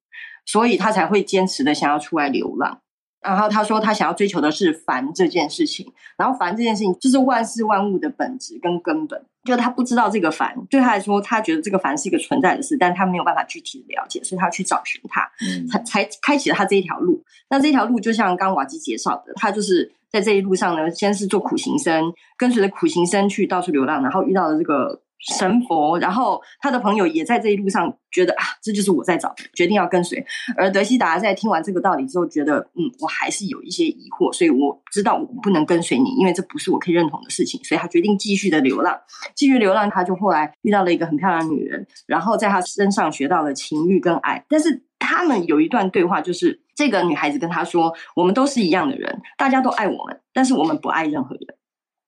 [0.46, 2.82] 所以他才会坚持的想要出来流浪。
[3.22, 5.92] 然后他说，他想要追求的是凡这件事情。
[6.18, 9.24] 然后凡这件事情就是万事万物的本质跟根本。
[9.44, 15.28] 就他不知道这个凡，对他来说，他觉得这个凡是一个存在的事，但他没有办法具体的了解，所以他去找寻它，
[15.68, 17.24] 才才开启了他这一条路。
[17.50, 30.26] 那这条路就像刚瓦基介绍的，他就是在这一路上呢，先是做苦行僧，跟随着苦行僧去到处流浪，然后遇到了这个神佛，然后他的朋友也在这一路上觉得啊，这就是我在找，决定要跟随。
[30.58, 39.00] 而德西达在听完这个道理之后，觉得嗯，我还是有一些疑惑，所以我知道我不能跟随你，因为这不是我可以认同的事情，所以他决定继续的流浪，
[39.36, 39.90] 继续流浪。
[39.90, 44.44] 他就后来遇到了一个很漂亮的女人，然后在他身上学到了情欲跟爱。
[44.50, 51.56] 但是他们有一段对话，就是这个女孩子跟他说：“我们都是一样的人，大家都爱我们，但是我们不爱任何人。”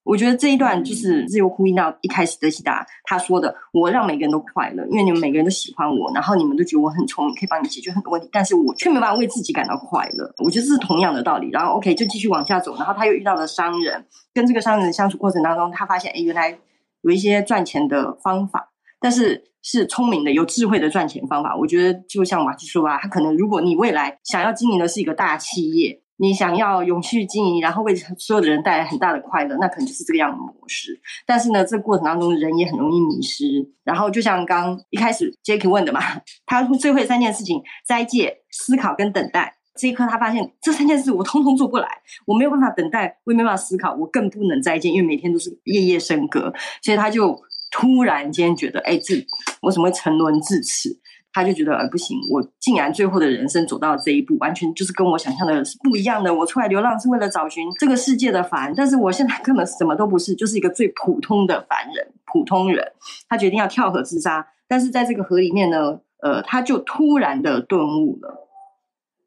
[0.04, 11.50] 我觉得这一段就是自由呼应到一开始德西达他说的：“我让每个人都快乐，因为你们每个人都喜欢我，然后你们都觉得我很聪明，可以帮你解决很多问题，但是我却没办法为自己感到快乐。”我觉得这是同样的道理。
[11.52, 16.58] 然后 OK 就继续往下走，然后他又遇到了商人，跟这个商人相处过程当中，他发现哎，原来
[17.02, 21.56] 有一些赚钱的方法，但是是聪明的、有智慧的赚钱方法。
[21.56, 26.03] 我觉得就像马基说啊，他可能如果你未来想要经营的是一个大企业。
[26.24, 30.98] 你想要永续经营，然后为所有的人带来很大的快乐，那可能就是这个样的模式。
[31.26, 33.44] 但是呢，这过程当中人也很容易迷失。
[33.84, 36.00] 然后就像刚一开始 Jackie 问的嘛，
[36.46, 39.58] 他最会三件事情：斋戒、思考跟等待。
[39.76, 41.90] 这一刻他发现这三件事我通通做不来，
[42.26, 46.54] 我没有办法等待，我也没办法思考，我更不能斋戒，因为每天都是夜夜笙歌。
[46.82, 47.38] 所以他就
[47.70, 49.16] 突然间觉得，哎，这
[49.62, 50.90] 我怎么会沉沦至此？
[51.34, 56.34] 他就觉得，呃，不行，我竟然最后的人生走到这一步，完全就是跟我想象的是不一样的。
[56.34, 62.94] 我出来流浪是为了找寻这个世界的凡，但是我现在根本什么都不是，就是一个最普通的凡人、普通人。
[63.28, 68.48] 他决定要跳河自杀，但是在这个河里面呢，呃，他就突然的顿悟了。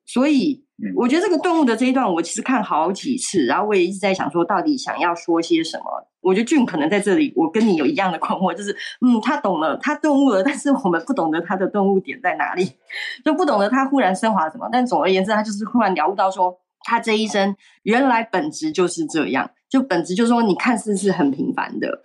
[0.05, 0.64] 所以，
[0.95, 5.85] 我觉得这个顿悟的这一段，我其实看好几次，然后我也一直在想说，到底想要说些什么。
[6.21, 12.73] 我觉得俊可能在这里，我跟你有一样的困惑，就是，嗯，他懂了，他顿悟了，但是我们不懂得他的顿悟点在哪里，
[13.25, 14.69] 就不懂得他忽然升华什么。
[14.71, 22.03] 但总而言之，他就是忽然了悟到说，他这一生原来本质就是这样，就本质就是说，你看似是很平凡的。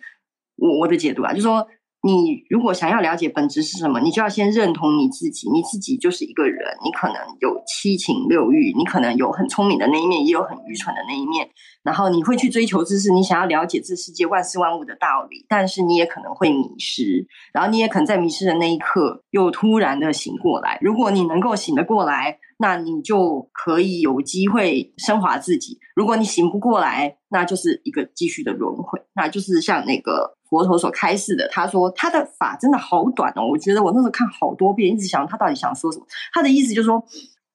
[0.55, 1.67] 我我的解读啊，就是说。
[2.03, 5.47] 你如果想要了解本质是什么，你就要先认同你自己。
[5.51, 11.47] 你自己就是一个人，你可能有七情六欲，你可能有很聪明的那一面，也有很愚蠢的那一面。
[11.83, 17.27] 然后你会去追求知识，你想要了解这世界万事万物的道理，但是你也可能会迷失。
[17.53, 20.79] 然后你也可能在迷失的那一刻，又突然的醒过来。
[20.81, 25.77] 如果你能够醒得过来，那你就可以有机会升华自己。
[25.95, 28.99] 如果你醒不过来，那就是一个继续的轮回。
[29.13, 30.39] 那就是像那个。
[30.51, 36.05] 佛陀所开示的，他说他的法真的好短哦，我觉得我那时候看好多遍，一直想他到底想说什么。
[36.33, 37.01] 他的意思就是说，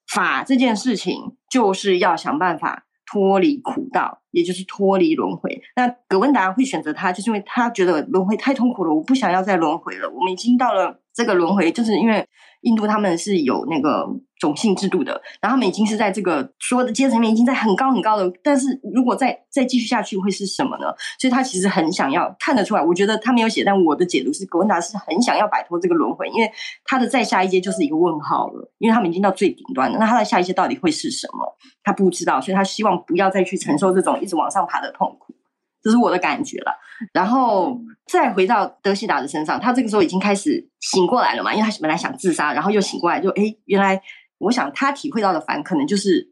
[0.09, 5.61] 法这件事情就是要想办法脱离苦道，也就是脱离轮回。
[5.77, 10.09] 那葛温达会选择他，就是因为他觉得轮回太痛苦了，我不想要再轮回了。
[10.09, 12.27] 我们已经到了这个轮回，就是因为
[12.67, 14.07] 印度他们是有那个。
[14.39, 20.89] 种姓制度的，然后他们已经是在这个所有的阶层里面已经在很高很高的，但是如果再再继续下去会是什么呢？
[21.19, 26.53] 所以他其实很想要看得出来，我觉得他没有写，但我的解读是，格温达是很想要摆脱这个轮回，因为
[26.85, 31.57] 他的再下一阶就是一个问号了，因为他们已经到最顶端了，那他的下一阶到底会是什么？
[31.83, 35.35] 他不知道，所以他希望不要再去承受这种一直往上爬的痛苦，
[35.83, 36.73] 这是我的感觉了。
[37.13, 44.03] 然后再回到德西达的身上，他这个时候已经开始醒过来了嘛，因为他本来想自杀，然后又醒过来就，就诶原来。
[44.39, 46.31] 我想他体会到的烦，可能就是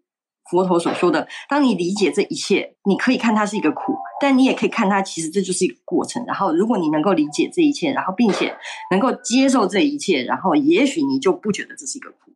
[0.50, 6.22] 佛陀所说的：当你理解这一切，你可以看它是一个苦，但你也可以看它其实这就是一个过程。
[6.26, 8.54] 然后，如果你能够理解这一切，然后并且
[8.90, 12.30] 能够接受这一切，然后也许你就不觉得这是一个苦，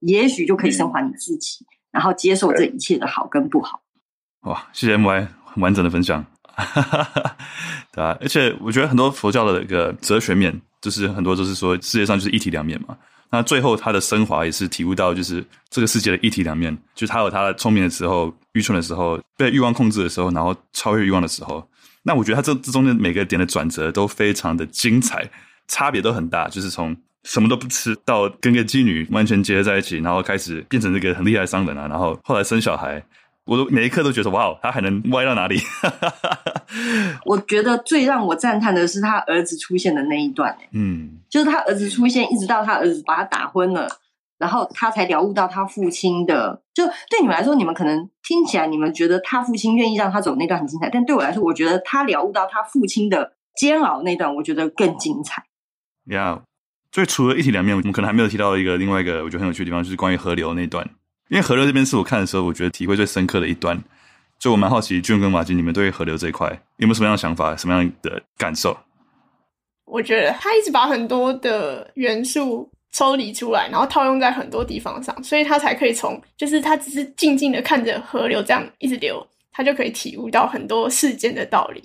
[0.00, 3.82] 也许就可以升华你自己，嗯、然后接受这一切的好跟不好。
[4.40, 6.82] 哇，谢谢 MY 很完整的分享，哈
[7.14, 7.36] 哈
[7.92, 12.96] 对啊，而且我觉得很多佛教的一个哲学面，就是很多都是说世界上就是一体两面嘛。
[13.30, 21.66] 那最后他的升华也是体悟到，就是这个世界的一体两面，就是他有他的聪明的时候，愚蠢的时候，被欲望控制的时候，然后超越欲望的时候。
[22.02, 25.30] 那我觉得他这这中间每个点的转折都非常的精彩，
[25.66, 33.02] 差别都很大，就是从什么都不吃到跟个妓女完全结合在一起，然后开始变成这个很厉害的商人啊，然后后来生小孩。
[33.52, 35.60] 我都每一刻都觉得哇，他还能歪到哪里？
[37.26, 43.86] 我觉得最让我赞叹的是他儿子出现的那一段，嗯，就是他儿子出现，一直到他儿子把他打昏了，
[44.38, 46.62] 然后他才了悟到他父亲的。
[46.72, 55.44] 就对你们来说，你们可能听起来，你们觉得他父亲愿意让他走那段很精彩，但对我来说，我觉得他了悟到他父亲的煎熬那段，我觉得更精彩。
[56.06, 56.40] 呀，
[56.90, 60.88] 所以除了一体两面，我们可能还没有提到一个另外一个我觉得很有趣的地方，就是关于河流那段。
[61.32, 63.82] 因为河流这边是我看的时候，我觉得体会最深刻的一段，
[64.38, 68.76] 就我蛮好奇俊跟马吉，你们对河流这一块有没有什么样的想法，什么样的感受？
[69.86, 81.82] 我觉得他一直把很多的元素抽离出来，然后套用在很多地方上，所以他才可以从，就是他只是静静的看着河流这样一直流，他就可以体悟到很多世间的道理。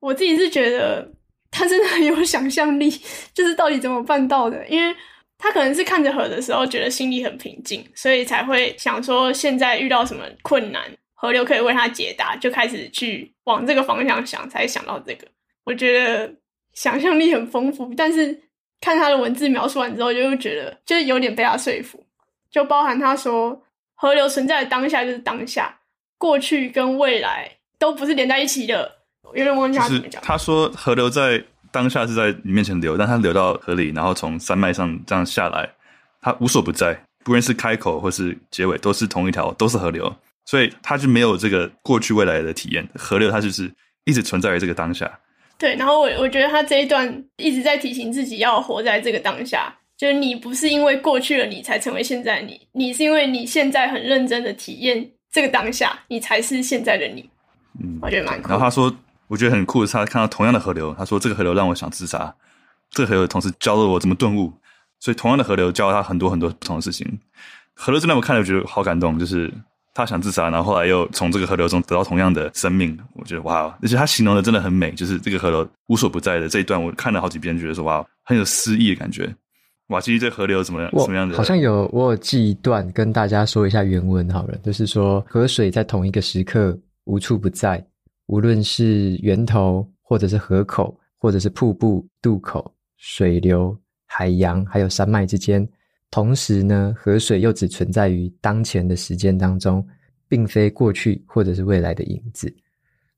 [0.00, 1.12] 我自己是觉得。
[1.48, 2.90] 他真的很有想象力，
[3.32, 4.66] 就是到底怎么办到的？
[4.68, 4.94] 因为
[5.38, 10.82] 他可能是看着河的时候觉得心里很平静，所以才会想说现在遇到什么困难，
[11.14, 15.26] 河流可以为他解答，就开始去往这个方向想，才想到这个。
[15.64, 16.34] 我觉得
[16.72, 18.42] 想象力很丰富，但是
[18.80, 22.04] 看他的文字描述完之后，就会觉得就是有点被他说服，
[22.50, 23.62] 就包含他说
[23.94, 25.80] 河流存在的当下就是当下，
[26.18, 28.96] 过去跟未来都不是连在一起的。
[29.34, 30.22] 有点忘记他怎么讲。
[30.22, 35.68] 他说河流在当下是在你面前流，但他流到河里，然后从山脉上这样下来，
[36.20, 42.86] 他无所不在，不论是开口或是结尾，都是同一条，都是河流，所以他就没有这个过去未来的体验。
[42.94, 43.70] 河流它就是
[44.04, 45.10] 一直存在于这个当下。
[45.58, 57.28] 对，然后我我觉得他这一段一直在提醒自己要活在这个当下，就是你不是因为过去了你才成为现在你，你是因为你现在很认真的体验这个当下，你才是现在的你。
[57.82, 58.48] 嗯，我觉得蛮酷。
[58.50, 58.94] 然后他说。
[59.28, 62.34] 我觉得很酷的是，他看到同样的河流，他说这个河流让我想自杀。
[62.90, 64.52] 这个河流同时教了我怎么顿悟，
[65.00, 67.18] 所以同样的河流教了他很多很多不同的事情。
[67.74, 69.52] 河流真的我看了，我觉得好感动，就是
[69.92, 72.96] 他想自杀，然后后来又从这个河流中得到同样的生命。
[73.14, 79.34] 我觉得哇，而且他形容的真的很美，就是这个河流无所不在的这一段，我看了好几遍，觉得说哇，很有诗意的感觉。
[79.88, 80.90] 哇，其实这河流怎么样？
[80.98, 81.36] 什么样的？
[81.36, 87.84] 好像有我有记一段跟大家说一下原文好了，就是说河水在同一个时刻无处不在。
[88.26, 95.66] 无论是源头，或者是河口，或者是瀑布、渡口、水流、海洋，还有山脉之间，
[96.10, 99.86] 同时呢，河水又只存在于当前的时间当中，
[100.28, 102.52] 并非过去或者是未来的影子。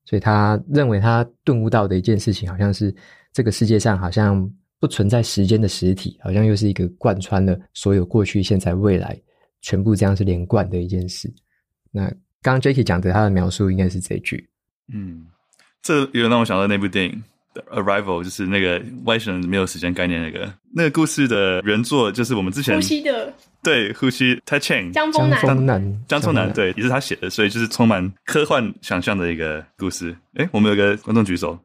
[0.05, 2.95] 所以他认为他顿悟到的一件事情，好像是
[3.33, 9.21] 这个世界上好像不存在时间的实体，好像又是一个贯穿了所有过去、现在、未来，
[9.61, 11.33] 全部这样是连贯的一件事。
[11.91, 12.09] 那
[12.41, 14.49] 刚刚 Jacky 讲的他的描述，应该是这句。
[14.93, 15.27] 嗯，
[15.83, 17.23] 这有点让我想到那部电影
[17.61, 20.53] 《The Arrival》，就是那个外星人没有时间概念那个。
[20.75, 25.41] 那个故事的原作，就是我们之前呼吸的对呼吸 Ted Chiang 江峰南
[26.07, 30.17] 江峰南对也是他写的，所以就是充满科幻想象的一个故事。
[30.35, 31.59] 哎，我们有个观众举手，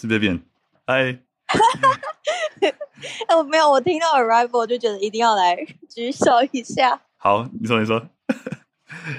[0.00, 0.38] 是这边，
[0.86, 1.16] 嗨，
[3.28, 5.56] 哦没有，我听到《Arrival》就觉得一定要来
[5.88, 7.00] 举手一下。
[7.16, 8.04] 好，你说你说，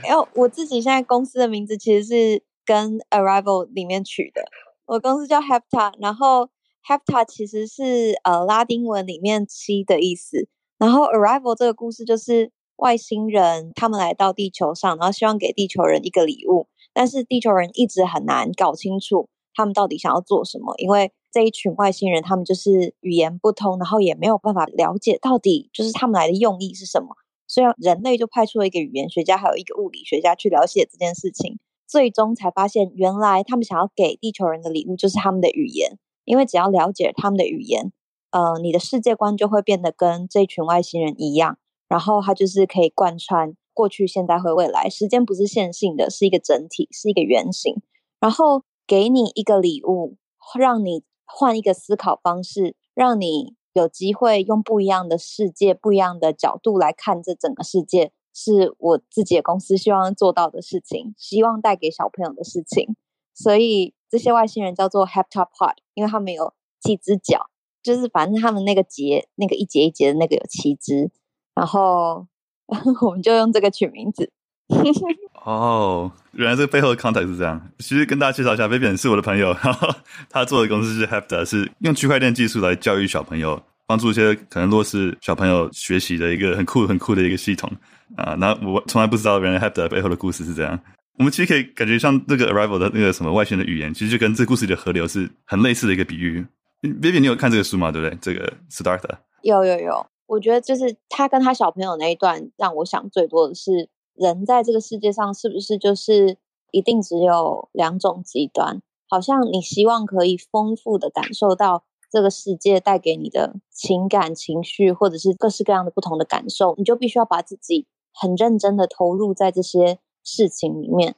[0.04, 2.46] 哎， 我自己现在公司的名字其实是。
[2.67, 4.43] 跟 Arrival 里面取的，
[4.86, 6.49] 我公司叫 Hepta，然后
[6.86, 27.15] Hepta 其实是呃拉丁文里面七的意思，然后 Arrival 这个故事就是外星人他们来到地球上，然后希望给地球人一个礼物，但是地球人一直很难搞清楚他们到底想要做什么，因为这一群外星人他们就是语言不通，然后也没有办法了解到底就是他们来的用意是什么，
[27.47, 31.60] 所以人类就派出了一个语言学家，还有一个物理学家去了解这件事情。
[31.88, 37.93] 最终才发现，原来他们想要给地球人的礼物就是他们的语言，因为只要了解他们的语言，
[38.32, 41.58] 呃，你的世界观就会变得跟这群外星人一样。
[41.88, 47.82] 然后它就是可以贯穿过去、现在和未来，时间不是线性的，是一个整体，是一个圆形。
[48.19, 50.17] 然后给你一个礼物，
[50.60, 58.12] 让你换一个思考方式，让你有机会用不一样的世界、不一样的角度来看这整个世界。
[58.39, 62.95] 是我自己的公司希望做到的事情，希望带给小朋友的事情。
[63.34, 67.50] 所以这些外星人叫做 Heptapod，因为他们有七只脚，
[67.82, 71.10] 就是反正他们那个节，那个一节一节的那个有七只，
[71.56, 72.28] 然后
[73.02, 74.32] 我们就用这个取名字。
[75.43, 77.69] 哦，原来这个背后的 context 是这样。
[77.80, 79.95] 其实跟大家介绍一下，Vivian 是我的朋友，然后
[80.30, 87.71] 他做的公司是 Hepta，是用区块链技术来教育小朋友，帮助一些可能弱势小朋友学习的一个很酷很酷的一个系统。
[88.15, 90.80] 啊，那我从来不知道原来 Hepta 背后的故事是这样。
[91.17, 96.45] 我们其实可以感觉像那个 Arrival 的那个什么外星的语言，其实就跟这故事里的河流是很类似的一个比喻。
[96.82, 97.91] Vivi，你有看这个书吗？
[97.91, 98.17] 对不对？
[98.21, 106.38] 这个 starter 有有有，我觉得就是他跟他小朋友那一段让我想最多的是，人在这个世界上是不是就是
[106.71, 108.82] 一定只有两种极端？
[109.10, 111.84] 好像你希望可以丰富的感受到。
[112.10, 121.16] 这个世界带给你的情感、情绪，或者是各式各样的不同的感受，你就必须要把自己很认真的投入在这些事情里面，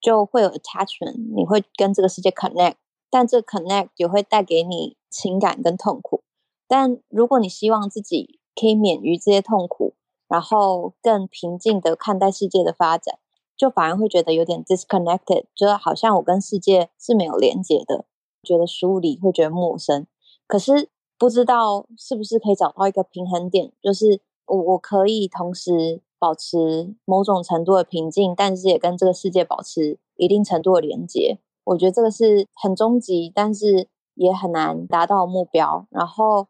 [0.00, 2.76] 就会有 attachment，你会跟这个世界 connect，
[3.10, 6.22] 但这 connect 也会带给你情感跟痛苦。
[6.66, 9.94] 但如果你希望自己可以免于这些痛苦，
[10.28, 13.18] 然后更平静的看待世界的发展，
[13.54, 18.06] 就反而会觉得有点 disconnected，就好像我跟世界是没有连接的，
[18.42, 20.06] 觉得疏离，会觉得陌生。
[20.52, 31.38] 可是不知道是不是可以找到一个平衡点，就是我我可以同时保持某种程度的平静，但是也跟这个世界保持一定程度的连接。
[31.64, 35.86] 我觉得这个是很终极，但是也很难达到目标。
[35.88, 36.48] 然后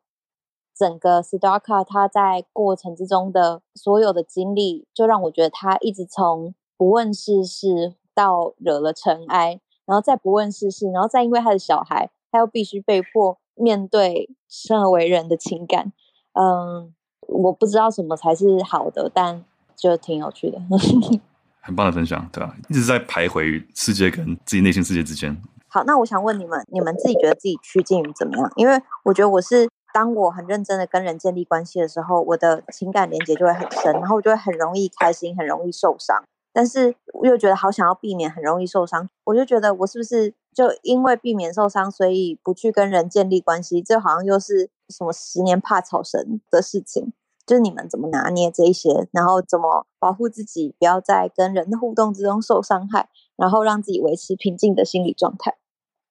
[0.74, 15.92] 整个 Siddhartha 他在过程之中的所有的经历，就让我觉得他一直从不问世事到惹了尘埃，然后再不问世事，然后再因为他的小孩，他又必须被迫面对生而为人的情感。
[16.32, 16.92] 嗯，
[17.28, 19.44] 我不知道什么才是好的，但
[19.76, 20.58] 就挺有趣的。
[21.64, 22.56] 很棒的分享，对吧？
[22.68, 25.40] 一直在徘徊世界跟自己内心世界之间。
[25.68, 28.52] 好，那我想问你们，你们自己觉得自己趋近于怎么样？
[28.56, 36.24] 因为我觉得我是当我很认真的跟人建立关系的时候，我的情感连接就会很深，然后我就会很容易开心，很容易受伤。
[36.52, 43.80] 但是我又觉得好想要避免很容易受伤，我就觉得我是不是就因为避免受伤，所以不去跟人建立关系？
[43.80, 47.12] 这好像又是什么十年怕草绳的事情。
[47.44, 55.56] 就是你们怎么拿捏这一些，然后怎么保护自己，不要在跟人的互动之中受伤害，然后让自己维持平静的心理状态。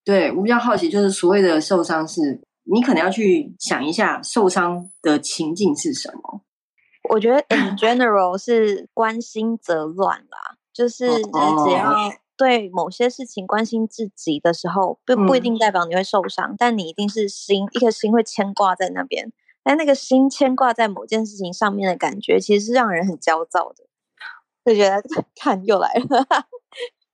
[0.03, 6.40] 对，我比较好奇，就是所谓的受伤是，你可能要去想一下受伤的情境是什么。
[7.11, 11.93] 我觉得 in general 是关心则乱啦，就是你只要
[12.37, 19.31] 对某些事情关心至极的时候，不不一定代表你会受伤，嗯、但你一定是心一颗心会牵挂在那边。
[19.63, 23.85] 但那个心牵挂在某件事情上面的感觉，其实是让人很焦躁的。
[24.63, 25.03] 就觉得
[25.35, 26.25] 看又来了，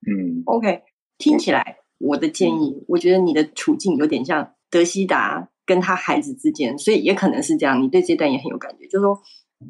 [0.06, 0.82] 嗯，OK，
[1.18, 7.82] 听起来我的建议，我觉得你的处境有点像德西达跟他孩子之间，所以也可能是这样。
[7.82, 9.20] 你对这段也很有感觉，就是说，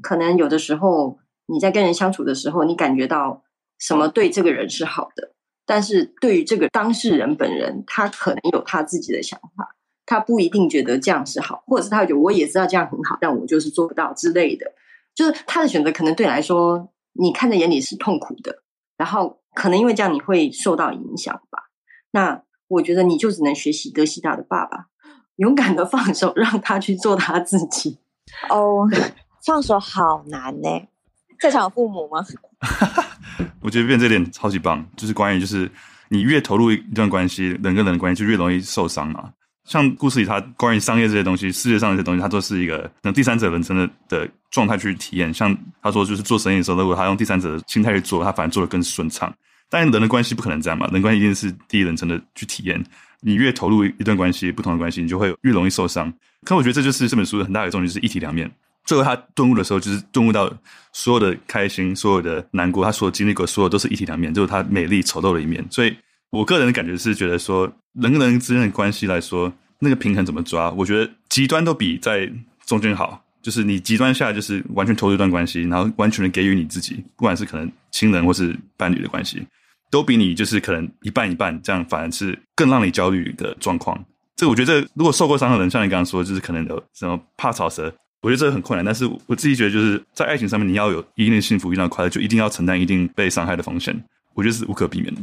[0.03, 3.43] 可能有的时候你在跟人相处的时候，你感觉到
[3.79, 5.33] 什么对这个人是好的，
[5.67, 9.75] 但是对于这个当事人本人，他可能有他自己的想法。
[10.11, 14.73] 他不一定觉得这样是好，或者是他觉得我也知道这样很好，但我就是做不到之类的。
[15.15, 18.63] 就是他的选择可能对你来说，你看在眼里是痛苦的，
[18.97, 21.65] 然后可能因为这样你会受到影响吧。
[22.13, 24.87] 那我觉得你就只能学习德西达的爸爸，
[25.37, 27.99] 勇敢的放手，让他去做他自己。
[28.49, 28.89] 哦，
[29.49, 30.69] 放手好难呢。
[31.41, 32.23] 在场有父母吗？
[33.63, 35.71] 我觉得变这点超级棒，就是关于就是
[36.11, 39.33] 你越投入一段关系，人跟人的关系就越容易受伤嘛。
[39.65, 45.33] 像故事里，他关于商业这些东西，世界上这些东西，他都是一个用第三者人称的的状态去体验。
[45.33, 49.33] 像他说，就是做生意的时候，如果他用第三者的心态去做，他反而做得更顺畅。
[49.71, 52.83] 但人的关系不可能这样嘛，人关系一定是第一人称的去体验。
[53.21, 56.13] 你越投入一段关系，不同的关系，你就会越容易受伤。
[56.45, 58.51] 可我觉得这就是这本书很大的重点，就是一体两面。
[58.89, 60.51] 最后他顿悟的时候，就是顿悟到
[60.93, 65.63] 所有的开心，所有的难过，他所经历过，所有都是一体两面，就是他美丽丑陋的一面。
[65.71, 65.95] 所以。
[66.31, 70.71] 我个人的感觉是觉得说，人跟人之间的关系来说，那个平衡怎么抓？
[70.73, 72.31] 我觉得极端都比在
[72.67, 73.25] 中间好。
[73.41, 79.43] 就是你极端下，就是完全投入一段关系，然后完全的给予你自己，不管是可能亲人或是伴侣的关系，
[79.91, 83.99] 都比你就是可能一半一半这样，反而是更让你焦虑的状况。
[84.37, 87.91] 这个我觉得，如果受过伤的人，像你刚刚说，就是可能有什么怕草蛇，
[88.23, 88.85] 我觉得这个很困难。
[88.85, 94.05] 但是我自己觉得，就是在爱情上面，你要有一定的幸福，一定要快乐，就一定要承担一定被伤害的风险。
[94.35, 95.21] 我觉得是无可避免的。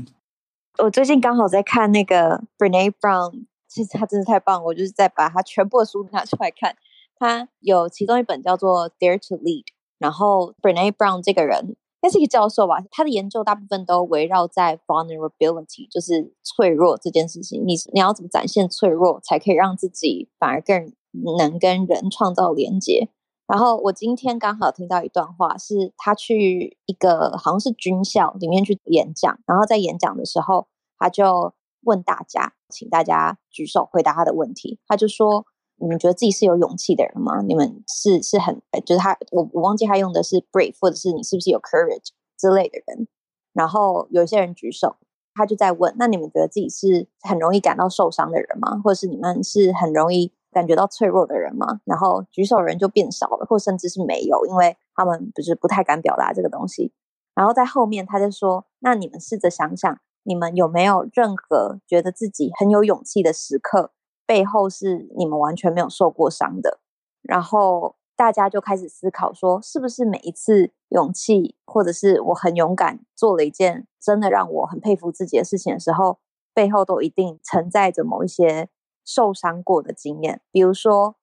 [0.80, 6.76] 我最近刚好在看那个 Brené Brown，其实他真的太棒了，我就是在把他全部的书拿出来看。
[7.18, 9.64] 他有其中一本叫做《Dare to Lead》，
[10.00, 17.64] 然后 Brené Brown 这个人，他是一个教授吧，他的研究大部分都围绕在 vulnerability，就是脆弱这件事情。
[17.66, 20.92] 你你要怎么展现脆弱，才可以让自己反而更
[21.38, 23.10] 能跟人创造连接？
[23.48, 30.66] 然后我今天刚好听到一段话，是他去一个好像是军校里面去演讲，然后在演讲的时候，
[30.98, 34.80] 他就问大家，请大家举手回答他的问题。
[34.88, 35.46] 他就说
[35.78, 37.44] ：“你们觉得自己是有勇气的人吗？
[37.44, 42.10] 你们是是很，就是他，我我忘记他用的是 brave，或者是你是不是有 courage
[42.40, 43.08] 之类的人。”
[43.54, 44.96] 然后有些人举手，
[45.36, 48.82] 他就在问：“那你们觉得自己是很容易感到受伤的人吗？
[48.84, 51.82] 或者是你们是很容易？”感觉到脆弱的人嘛？
[51.84, 56.94] 然后举手人就变少了，或甚至是没有，因为他们不是不太敢表达这个东西。
[57.36, 63.92] 然后在后面他就说：“那你们试着想想，你们有没有任何觉得自己很有勇气的时刻，
[64.26, 66.80] 背后是你们完全没有受过伤的？”
[67.22, 76.20] 然后大家就开始思考说：“是不是每一次勇气，或者是我很勇敢做了一件真的让我很佩服自己的事情的时候，
[76.54, 78.70] 背后都一定承载着某一些。”
[79.06, 81.16] 受伤过的经验，比如说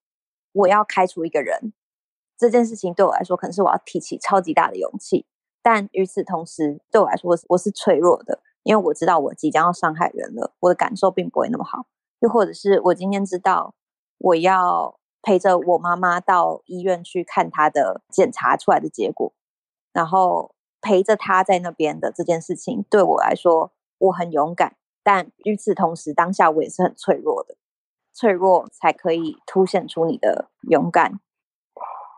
[0.53, 1.73] 我要开除一个人
[2.39, 5.27] 这件事情，对我来说可能是我要提起超级大的勇气，
[5.63, 11.87] 但与此同时，对我来说我我是脆弱的，因为我知道我即将要伤害人了，我的感受并不会那么好。
[12.21, 13.75] 又或者是我今天知道
[14.19, 19.33] 我要陪着我妈妈到医院去看她的检查出来的结果，
[19.93, 27.57] 然后陪着她在那边的这件事情，对我来说我很勇敢，但与此同时，当下我也是很脆弱的。
[28.13, 31.19] 脆弱，才可以凸显出你的勇敢。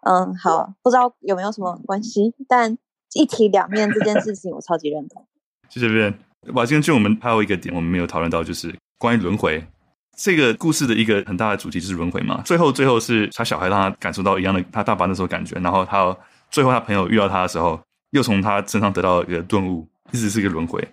[0.07, 2.77] 嗯，好，不知道有没有什么关系，但
[3.15, 5.27] 一体两面这件事情我超级认同。
[5.71, 6.15] 谢谢 Vivian。
[6.53, 9.67] 哇，今天就我们还有一个点我们没有讨论到，就是关于轮回
[10.15, 12.43] 这个故事的一个很大的主题就是轮回嘛。
[12.45, 16.15] 最后，最后是他小孩让他感受到一样的他爸爸那时候感觉，然后他
[16.51, 17.81] 最后他朋友遇到他的时候，
[18.11, 20.87] 又从他身上得到一个顿悟，一直是一个轮回。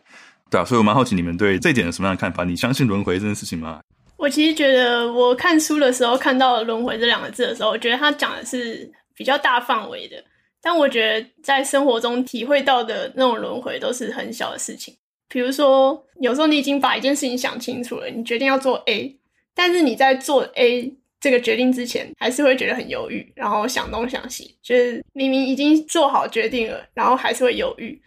[0.50, 2.46] 对啊，所以我蛮好奇你们对这一点有什么样的看法？
[2.46, 3.82] 你相信轮回这件事情吗？
[4.22, 10.24] 我其实觉得，我看书的时候看到“轮回”这两个字的时候，我觉得他讲的是比较大范围的。
[10.62, 14.96] 但我觉得在生活中体会到的那种轮回都是很小的事情。
[15.28, 19.18] 比如说，有时候你已经把一件事情想清楚了，你决定要做 A，
[19.56, 28.00] 但是你在做 A 这个决定之前，还是会觉得很犹豫，然后想东想西，就是明明已经做好决定了，然后还是会犹豫。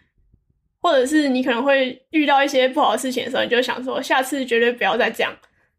[0.81, 5.35] 或者是你可能会遇到一些不好的事情的时候，你就想说下次绝对不要再这样。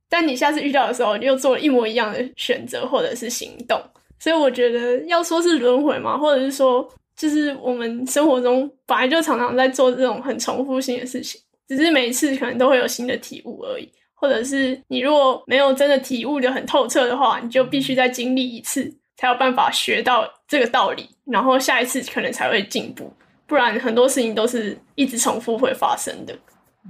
[0.09, 3.81] 但你下次遇到的时候，你又做了一模一样的选择或者是行动。
[4.19, 13.89] 所以我觉得要说是轮回嘛，或者是说，就是我们生活中本来就常常在做这种很重复性的事情，只是每一次可能都会有新的体悟而已。
[14.19, 23.13] 或者是你如果没有真的体悟得很透彻的话，你就必须再经历一次，才有办法学到这个道理，然后下一次可能才会进步。
[23.47, 26.35] 不然很多事情都是一直重复会发生的。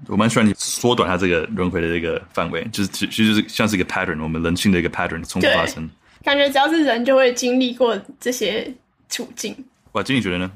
[0.08, 5.88] 我蛮喜欢你缩短它这个轮回的这个范围，就是其实就是像是一个 pattern，我们人性的一个 pattern 重复发生。
[6.22, 8.72] 感觉只要是人就会经历过这些
[9.08, 9.56] 处境。
[9.92, 10.50] 哇，经理觉得呢？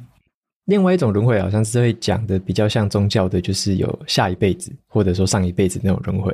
[0.66, 6.32] 另外一种轮回好像是会讲的比较像宗教的，就是有下一辈子或者说上一辈子那种轮回，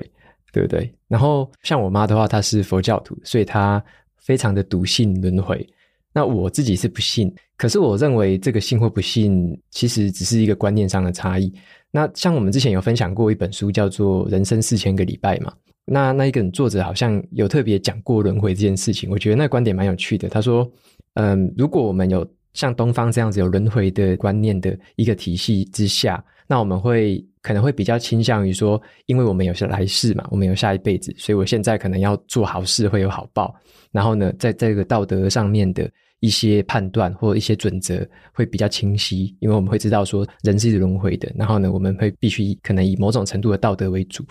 [0.53, 0.93] 对不对？
[1.09, 3.83] 然后像我妈的话，她是佛教徒，所以她
[4.19, 5.67] 非常的笃信轮回。
[6.13, 11.51] 那我自己是不信，可是我认为这个信或不信，其实只是一个观念上的差异。
[11.91, 15.53] 那像我们之前有分享过一本书，叫做《人生四千个礼拜》嘛。
[15.87, 20.29] 那那一个作者好像有特别讲过轮回这件事情，我觉得那观点蛮有趣的。
[20.29, 20.71] 他说，
[21.15, 33.55] 嗯，如果我们有像东方这样子有轮回的观念的一个体系之下，那我们会可能会比较倾向于说，因为我们有些来世嘛，我们有下一辈子，所以我现在可能要做好事会有好报。
[33.93, 35.91] 然后呢，在这个道德上面的。
[36.21, 44.25] 一些判断或一些准则会比较清晰，因为我们会知道说人是轮回的，然后呢，我们会必须可能以某种程度的道德为主。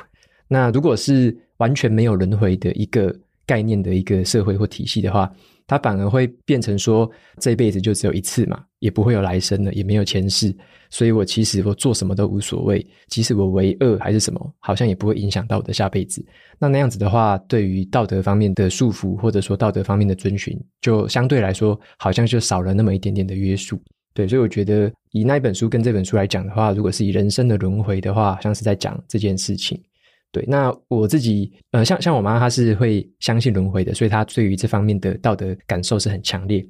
[0.48, 3.16] 那如果是完全没有轮回的一个
[3.46, 5.32] 概念的一个社会或体系的话，
[5.68, 7.09] 它反而会变成说
[7.39, 10.55] 这一辈子就只有一次嘛，也不会有来生了，也没有前世。
[10.91, 16.24] 所以我其实我做什么都无所谓，即使我为恶还是什么，好像也不会影响到我的下辈子。
[16.59, 23.82] 那那样子的话，对于道德方面的束缚，或者说道德方面的遵循，就相对来说好像就少了那么一点点的约束。
[24.13, 29.82] 对，所以我觉得以那一本书跟这本书来讲的话，如果是以人生的轮回的话，像是在讲这件事情。
[30.36, 36.62] 对，那我自己呃，像像我妈，她是会相信轮回的，所以她对于这方面的道德感受是很强烈。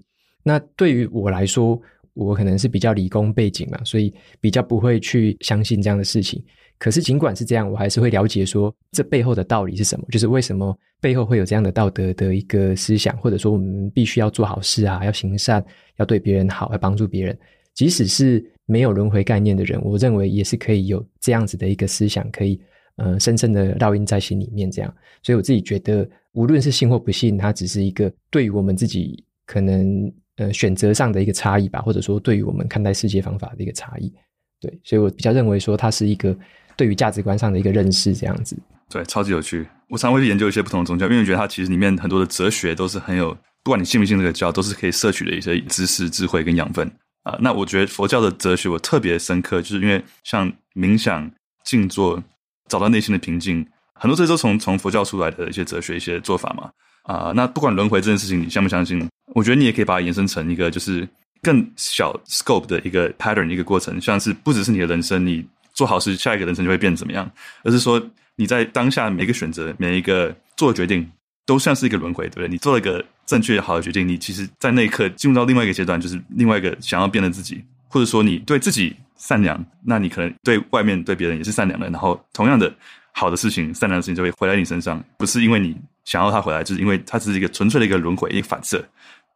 [0.43, 1.81] 那对于我来说，
[2.13, 6.39] 我可能是比较理工背景嘛，所以比较不会去相信这样的事情。
[6.77, 15.65] 可是尽管是这样，我还是会了解说这背后的道理是什么，就是为什么背后会有这样的道德的一个思想，或者说我们必须要做好事啊，要行善，
[15.97, 17.35] 要对别人好，要帮助别人。
[17.73, 22.61] 即使是没有轮回概念的人，我认为也是可以有这样子的一个思想，可以
[22.97, 24.69] 呃深深的烙印在心里面。
[24.71, 24.93] 这样，
[25.23, 30.11] 所以我自己觉得，无论是信或不信，它只是一个对于我们自己可能。
[30.37, 34.11] 呃，选择上的一个差异吧，或者说对于我们看待世界方法的一个差异，
[34.59, 36.37] 对，所以我比较认为说它是一个
[36.75, 38.53] 对于价值观上的一个认识，这样子。
[38.89, 39.65] 对，超级有趣。
[39.87, 43.33] 我常会去研究一些不同的宗教，因为我觉得它其实里面很多的哲学都是很有，
[43.63, 46.85] 不管你信不信这个教，都是可以摄取的一些知识、智慧跟养分
[47.23, 51.31] 啊、那我觉得佛教的哲学我特别深刻，就是因为像冥想、
[51.63, 52.21] 静坐，
[52.67, 56.69] 找到内心的平静，很多这些都从从佛教出来的一些哲学、一些做法嘛。
[57.03, 59.07] 啊、那不管轮回这件事情，你相不相信？
[59.35, 61.07] 我觉得你也可以把它延伸成一个就是
[61.43, 67.29] 更小 scope 的一个 pattern 一个过程，像是不只是你的人生，你做好事，下一个人生就会变怎么样，
[67.63, 68.01] 而是说
[68.35, 71.07] 你在当下每一个选择，每一个做决定，
[71.45, 72.47] 都像是一个轮回，对不对？
[72.47, 82.73] 你做了一个正确好的决定，你其实，在那一刻进入到另外一个阶段，就是另外一个想要变的自己，或者说你对自己善良，那你可能对外面对别人也是善良的，然后同样的
[83.13, 85.75] 好的事情、善良的事情就会回来你身上，不是因为你。
[86.05, 88.87] 想要他回来，就是因为它只是一个纯粹的一个轮回，一个反射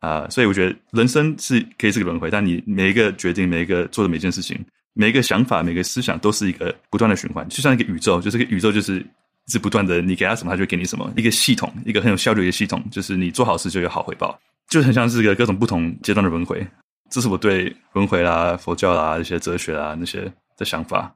[0.01, 4.55] 啊、所以我觉得人生是可以是个轮回，但你每一个决定、每一个做的每件事情、
[4.93, 9.03] 每一个想法、每个思想，都是一个不断的循环，就像一个宇宙，就是个宇宙，就是
[9.47, 16.63] 是不断的，你给他什么，他就给你什么，一个系统，一个很有效率的系统，就是你做好事就有好回报，就很像是一个各种不同阶段的轮回。
[17.09, 21.15] 这是我对轮回啦、佛教啦、一些哲学啦那些的想法。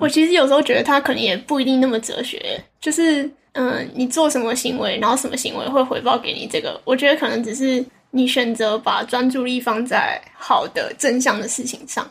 [0.00, 3.30] 我其实有时候觉得他可能也不一定那么哲学，就是。
[3.52, 6.46] 嗯，你做什么行为，然后什么行为会回报给你？
[6.46, 12.08] 这个我觉得可能只是你选择把专注力放在好的正向的事情上。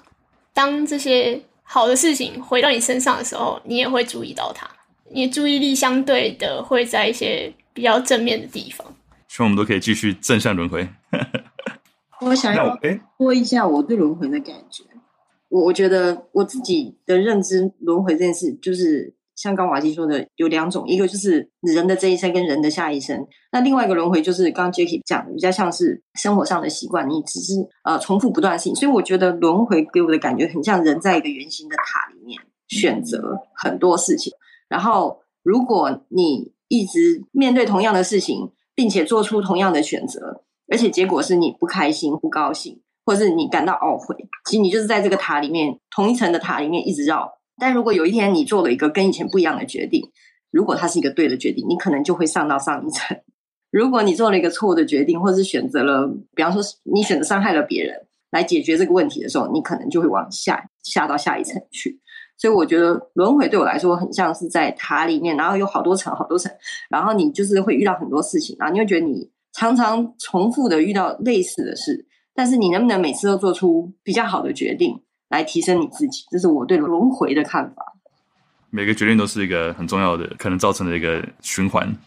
[0.51, 4.67] 当这些好的事情回到你身上的时候，你也会注意到它。
[5.09, 8.85] 你的注意力相对的会在一些比较正面的地方。
[9.29, 10.85] 希望我们都可以继续正向轮回。
[12.21, 12.77] 我想要
[13.17, 14.83] 说一下我对轮回的感觉。
[15.49, 19.15] 我我觉得我自己的认知轮回这件事，就是。
[19.37, 27.53] 像刚瓦基说的，有两种，一个就是人的这一生跟人的下一生，那另外一个轮回就是刚刚 Jacky 讲的，比较像是生活上的习惯，你只是
[27.83, 28.73] 呃重复不断性。
[28.73, 34.33] 所以我觉得轮回给我的感觉很像人在一个圆形的塔里面选择很多事情，
[34.67, 44.15] 然后如果你一直面对同样的事情，并且做出同样的选择，而且结果是你不开心、不高兴，或者是你感到懊悔，
[44.45, 47.39] 其实你就是在这个塔里面同一层的塔里面一直绕。
[47.59, 50.01] 但如果有一天你做了一个跟以前不一样的决定，
[50.51, 53.17] 如果它是一个对的决定，你可能就会上到上一层；
[53.71, 61.99] 如果你做了一个错误的决定，或者是选择了，比方说你选择伤害了别人来解决这个问题的时候，你可能就会往下下到下一层去。
[62.37, 66.51] 所以我觉得轮回对我来说很像是在塔里面，然后有好多层好多层，
[66.89, 69.27] 然后你就是会遇到很多事情，然后你会觉得你
[69.57, 72.05] 常常重复的遇到类似的事，
[72.35, 75.01] 但是你能不能每次都做出比较好的决定？
[75.29, 77.95] 来提升你自己，这是我对轮回的看法。
[78.69, 81.97] 每个决定都是一个很重要的，可能造成的一个循环。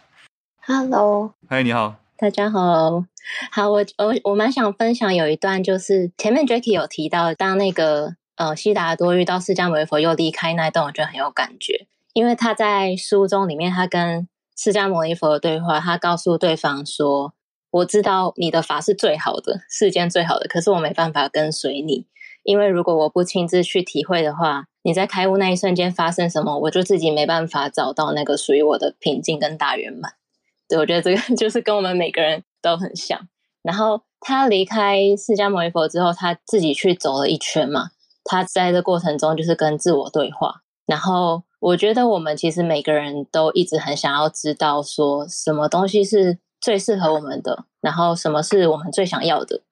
[0.65, 3.05] Hello，嗨，你好，大家好。
[3.51, 17.35] 好，我我我蛮想分享有一段，就是前面 Jacky 有提到，当那个呃悉达多遇到释迦牟尼佛又离开那一段，我觉得很有感觉，因为他在书中里面，他跟释迦牟尼佛的对话，他告诉对方说
[17.71, 22.07] ：“我知道你的法是最好的，世间最好的，可是我没办法跟随你。”
[22.43, 30.15] 因为如果我不亲自去体会的话，你在开悟那一瞬间发生什么，我就自己没办法找到那个属于我的平静跟大圆满。
[30.67, 33.29] 对，我觉得这个 就是跟我们每个人都很像。
[33.63, 37.91] 然后他离开释迦牟尼佛之后，他自己去走了一圈嘛。
[38.25, 40.63] 他在这过程中就是跟自我对话。
[40.87, 49.63] 然后我觉得我们其实每个人都一直很想要知道，说什么东西是最适合我们的，然后什么是我们最想要的。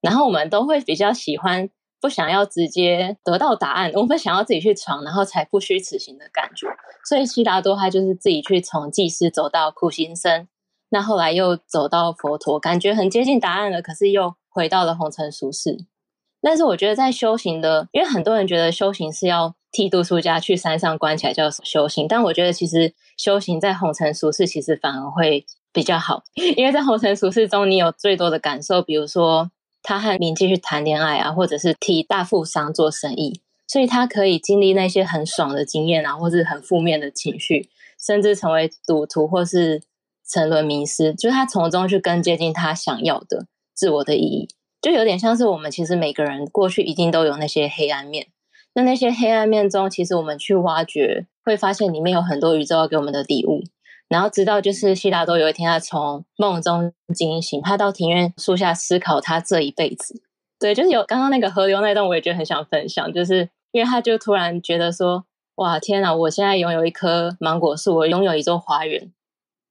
[0.00, 1.70] 然后我们都会比较喜欢。
[2.02, 6.66] 不想要直接得到答案，我们想要自己去闯，然后才不虚此行的感觉。
[7.08, 10.48] 所以悉达多他就是自己去从济世走到苦行僧，
[10.88, 15.86] 那后来又走到佛陀，感觉很接近答案了，可是又回到了红尘俗世。
[16.40, 26.22] 但是我觉得在修行的，因为很多人觉得修行是要剃度出家去山上关起来叫修行，但我觉得其实修行在红尘俗世其实反而会比较好，
[26.56, 29.50] 因为在红尘俗世中你有最多的感受，比如说。
[29.84, 37.68] 他和名妓去谈恋爱啊，或者是替大富商做生意，所以他可以经历那些很爽的经验啊，或是很负面的情绪，
[37.98, 39.82] 甚至成为赌徒或是
[40.24, 44.48] 沉沦迷失，就是他从中去更接近他想要的自我的意义，
[44.80, 48.28] 就有点像是我们其实每个人过去一定都有那些黑暗面，
[48.74, 53.62] 那那些黑暗面中，其实我们去挖掘，会发现里面有很多宇宙要给我们的礼物。
[54.08, 60.22] 然后直到就是悉达多有一天，他从梦中惊醒，他到庭院树下思考他这一辈子。
[60.58, 65.24] 对，就是有刚刚那个河流那段，我也觉得很想分享，就是因为他就突然觉得说
[65.56, 66.14] ：“哇，天哪！
[66.14, 69.10] 我现在拥有一棵芒果树，我拥有一座花园，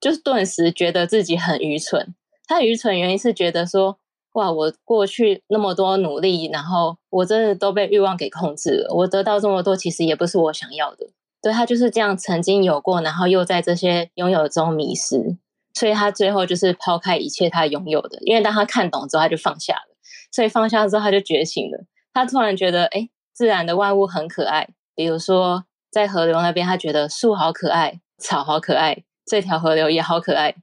[0.00, 2.14] 就是顿时觉得自己很愚蠢。
[2.46, 3.98] 他愚蠢原因是觉得说：
[4.32, 8.94] 哇，我过去那么多努力，然后我真的都被欲望给控制了。
[8.94, 11.08] 我得到这么多，其实也不是我想要的。”
[11.42, 15.36] 对，他就是这样，曾经有过，然后又在这些拥有中迷失，
[15.74, 19.96] 所以他最后就是抛开一切他拥有的，因为当他看懂之后，他就放下了，
[20.30, 21.84] 所以放下之后他就觉醒了。
[22.14, 30.54] 他突然觉得，哎，自然的万物很可爱，比如说在河流那边，他觉得树好可爱，草好可爱，这条河流也好可爱。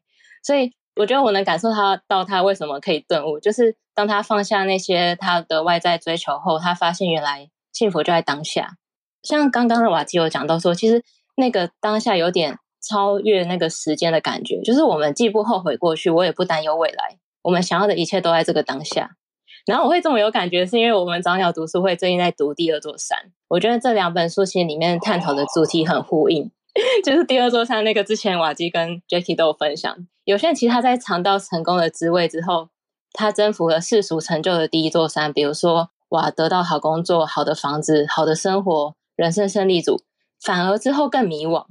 [0.41, 8.72] 所以我觉得我能感受他到他为什么可以顿悟，就是当他放下那些他的外在追求后，他发现原来幸福就在当下。
[9.24, 11.02] 像刚刚的瓦基有讲到说，其实
[11.38, 19.12] 那个当下有点超越那个时间的感觉，就是我们既不后悔过去，我也不担忧未来，我们想要的一切都在这个当下。
[19.66, 26.52] 然后我会这么有感觉，是因为我们早鸟读书会最近在读《第二座山》，我觉得这两本书其实里面探讨的主题很呼应，
[27.03, 32.70] 就是《第二座山》那个之前瓦基跟 Jacky 都有分享，有些人其实他在尝到成功的滋味之后，
[33.13, 38.95] 他征服了世俗成就的第一座山，比如说哇，得到好工作、好的房子、好的生活。
[39.15, 40.01] 人生胜利组，
[40.41, 41.65] 反而之后更迷惘。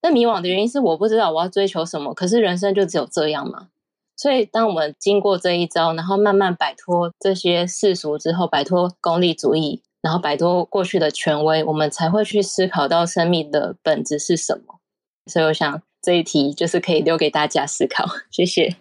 [0.00, 3.70] 那迷惘的原因是我不知道我要追求什么，可是人生就只有这样嘛？
[4.16, 14.78] 所以，当我们经过这一招，然后慢慢摆脱这些世俗之后，摆脱功利主义，然后摆脱过去的权威，我们才会去思考到生命的本质是什么。
[15.24, 18.04] 所以，我想这一题就是可以留给大家思考。
[18.30, 18.76] 谢谢，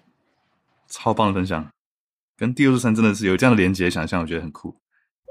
[0.90, 1.72] 超棒的分享，
[2.38, 4.76] 跟第二座山真的是有这样的连接想象，我觉得很酷。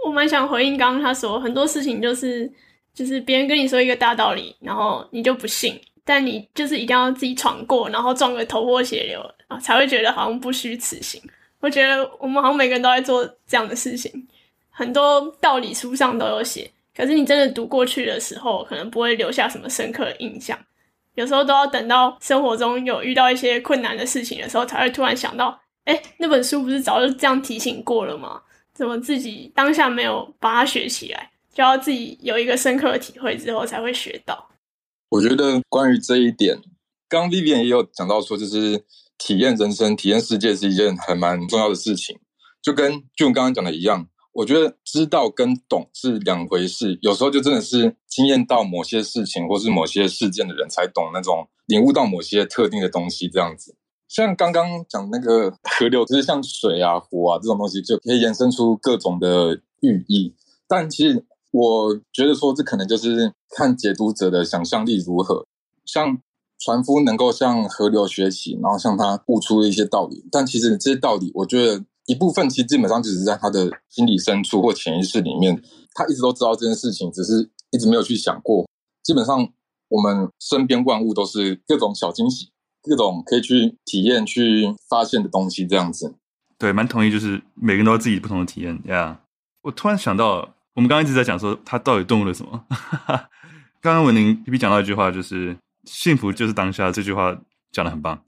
[0.07, 2.51] 我蛮想回应刚刚他说很多事情就是
[2.95, 11.23] 就是别人跟你说一个大道理，然后你就不信，但你就是一定要自己闯过，然后撞个头破血流啊，才会觉得好像不虚此行。
[11.61, 14.27] 我觉得我们好像每个人都在做这样的事情，
[14.73, 20.59] 很多道理书上都有写，可是你真的读过去的时候，可能不会留下什么深刻的印象。
[21.15, 28.41] 有时候都要等到生活中有遇到一些困难的事情的时候，才会突然想到，诶，那本书不是早就这样提醒过了吗？
[28.75, 31.31] 怎么自己当下没有把它学起来？
[31.53, 34.49] 就要自己有一个深刻的体会之后才会学到。
[35.11, 36.57] 我觉得关于这一点，
[37.07, 38.83] 刚刚 Vivian 也有讲到说，就是
[39.19, 42.19] 体验人生、体验世界是一件很蛮重要的事情。
[42.63, 46.99] 就跟 June 刚刚讲的一样，我觉得知道跟懂是两回事。
[47.03, 53.77] 有时候就真的是经验到某些事情或是某些事件的人才懂那种领悟到某些特定的东西，这样子。
[54.09, 60.35] 像刚刚讲那个河流，就是像水啊、湖啊这种东西，就可以延伸出各种的寓意。
[60.69, 65.47] 但其实我觉得说，这可能就是看解读者的想象力如何。
[65.85, 66.19] 像
[66.59, 70.25] 船夫能够向河流学习，然后向他悟出一些道理。
[70.31, 75.63] 但其实这些道理，我觉得一部分其实基本上只是在他的心理深处或潜意识里面，
[75.95, 78.69] 他一直都知道这件事情，只是一直没有去想过。
[79.03, 79.49] 基本上，
[79.89, 82.51] 我们身边万物都是各种小惊喜。
[82.85, 86.17] 各种可以去体验、去发现的东西，这样子，
[86.59, 87.13] 对，蛮同意。
[87.13, 89.21] 就是每个人都有自己不同的体验呀。
[89.23, 89.29] Yeah.
[89.63, 92.65] 我突然想到，我们刚刚一直在讲说，他到底顿悟了什么？
[93.81, 97.41] 刚刚文宁 P P 讲到一句话，就是“幸福就是当下”，这句话
[97.71, 98.21] 讲的很棒。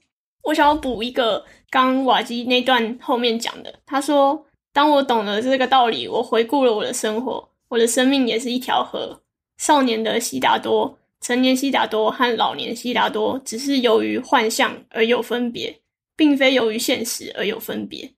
[0.45, 9.21] 我想要补一个刚瓦基那段后面讲的，他说：“当我懂了这个道理，我回顾了我的生活，我的生命也是一条河。
[9.57, 15.75] 少年的悉达多。”成年悉达多和老年悉达多只是由于幻象而有分别，
[16.15, 18.13] 并非由于现实而有分别。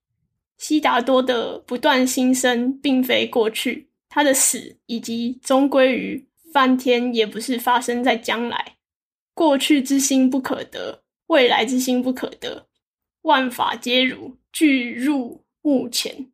[0.58, 8.74] 悉达多的不断新生，并非过去；他的死以及终归于翻天，也不是发生在将来。
[9.34, 12.68] 过去之心不可得，未来之心不可得，
[13.22, 16.32] 万法皆如，俱入目前。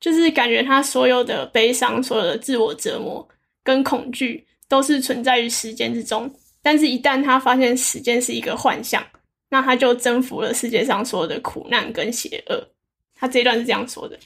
[0.00, 3.28] 就是感觉他所有的悲伤、所有的自我折磨
[3.62, 4.46] 跟恐惧。
[4.70, 9.04] 都是存在于时间之中，但是，一旦他发现时间是一个幻象，
[9.48, 12.68] 那他就征服了世界上所有的苦难跟邪恶。
[13.12, 14.16] 他这一段是这样说的。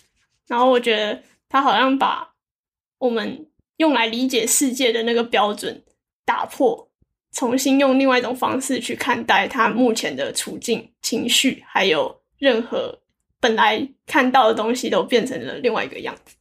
[0.47, 2.31] 然后，我觉得他好像把
[2.99, 3.47] 我们
[3.79, 5.83] 用来理解世界的那个标准
[6.27, 6.91] 打破，
[7.35, 12.99] 重新用另外一种方式去看待他目前的处境、情绪，还有任何
[13.41, 16.37] 本来看到的东西，都变成了另外一个样子。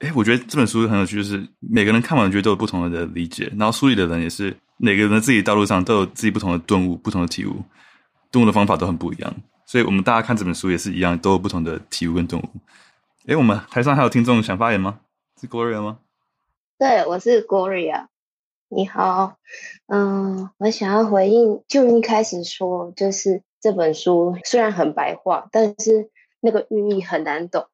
[0.00, 3.52] 哎，我觉得这本书很有趣，就是每个人看完，觉得都有不同的理解。
[3.58, 7.62] 然后书里的人也是每个人的自己道路上都有自己不同的顿悟、不同的体悟，
[8.30, 9.34] 顿悟的方法都很不一样。
[9.66, 12.48] 所以，我们大家看这本书也是一样，都有不同的体悟跟顿悟。
[13.26, 15.00] 哎，我们台上还有听众想发言吗？
[15.38, 15.98] 是 Gloria 吗？
[16.78, 18.06] 对，我是 Gloria。
[18.72, 19.34] 你好，
[19.88, 26.08] 嗯，我想要回应，就一开始说，就是这本书虽然很白话，但是
[26.38, 27.66] 那个寓意很难懂。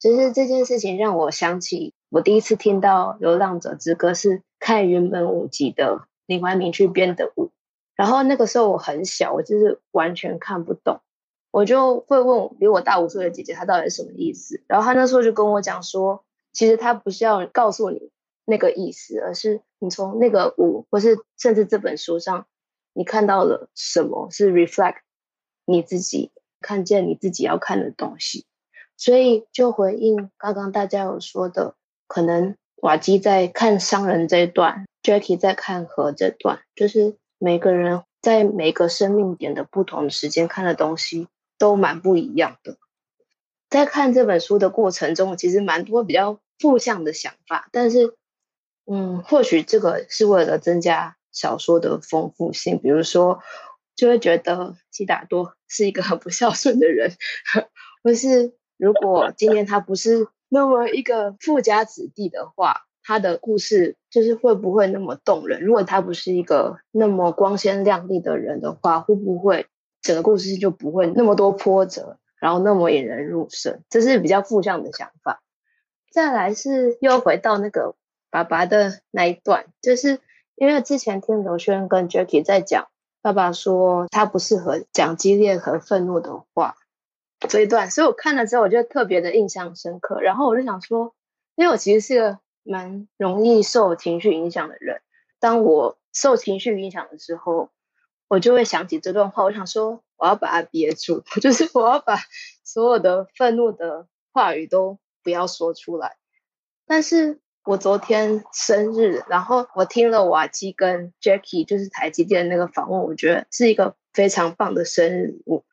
[0.00, 7.52] 就是这件事情让我想起，我第一次听到《流浪者之歌》是看原本五集的林怀民去编的舞，
[7.94, 10.98] 然后那个时候我很小，我就是完全看不懂，
[11.52, 14.60] 我就会问比我大五岁的姐姐，她到底是什么意思？
[14.66, 18.10] 然后她那时候就跟我讲说，其实她不是要告诉你
[18.44, 22.46] 那个意思，而是你从那个舞，或是甚至这本书上，
[22.92, 24.98] 你看到了什么是 reflect
[25.64, 28.46] 你自己看见你自己要看的东西。
[28.96, 31.74] 所以就回应刚刚大家有说的，
[32.06, 42.76] 可能瓦基在看商人这一段，Jackie 在看河这段，就是每个人在每个生命点的不同时间看的东西都蛮不一样的。
[43.70, 48.14] 在看这本书的过程中，其实蛮多比较负向的想法，但是，
[48.86, 53.40] 嗯，或许这个是为了增加小说的丰富性，比如说，
[53.96, 57.12] 就会觉得悉达多是一个很不孝顺的人，
[58.04, 58.54] 或是。
[58.82, 65.60] 如果今天他不是那么一个富家子弟的话，他的故事就是会不会那么动人？
[65.60, 69.66] 如果他不是一个那么光鲜亮丽的人的话，会不会
[70.00, 73.82] 整个故事就不会那么多波折，然后那么引人入胜？
[73.90, 75.42] 这是比较负向的想法。
[76.10, 77.94] 再来是又回到那个
[78.30, 80.20] 爸爸的那一段，就是
[80.54, 82.88] 因为之前听刘轩跟 Jackie 在讲，
[83.22, 86.76] 爸爸说他不适合讲激烈和愤怒的话。
[87.48, 90.20] 这一段，所以我看了之后，我就特别的印象深刻。
[90.20, 91.14] 然后我就想说，
[91.54, 95.00] 因为我其实是个蛮容易受情绪影响的人。
[95.38, 97.70] 当我受情绪影响的时候，
[98.28, 102.18] 我就会想起这段话，我想说我要把它憋住， 就是我要把
[102.62, 106.18] 所有的愤怒的话语都不要说出来。
[106.86, 115.64] 但是我昨天生日，然后我听了瓦基跟 Jackie 就是台积电那个访问，我觉得是一个非常棒的生日礼物。